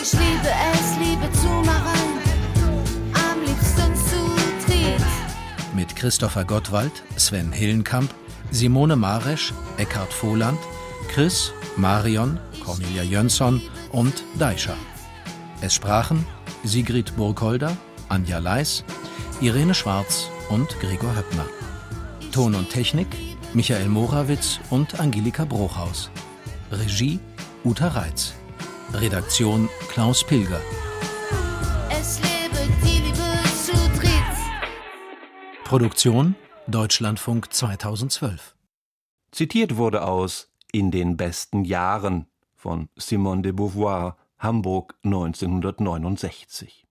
[0.02, 2.18] Ich liebe es, Liebe zu machen,
[3.14, 5.04] am liebsten zu dritt.
[5.76, 8.12] Mit Christopher Gottwald, Sven Hillenkamp,
[8.50, 10.58] Simone Maresch, Eckhard Vohland,
[11.08, 13.62] Chris, Marion, Cornelia Jönsson
[13.92, 14.74] und Daisha.
[15.60, 16.26] Es sprachen
[16.64, 17.76] Sigrid Burgholder,
[18.08, 18.84] Anja Leis,
[19.40, 21.46] Irene Schwarz und Gregor Höppner.
[22.32, 23.08] Ton und Technik
[23.52, 26.10] Michael Morawitz und Angelika Bruchhaus.
[26.70, 27.20] Regie
[27.62, 28.32] Uta Reitz.
[28.94, 30.62] Redaktion Klaus Pilger.
[31.90, 33.18] Es lebe die Liebe
[33.62, 34.38] zu dritt.
[35.64, 36.34] Produktion
[36.66, 38.56] Deutschlandfunk 2012.
[39.30, 46.86] Zitiert wurde aus In den besten Jahren von Simone de Beauvoir, Hamburg 1969.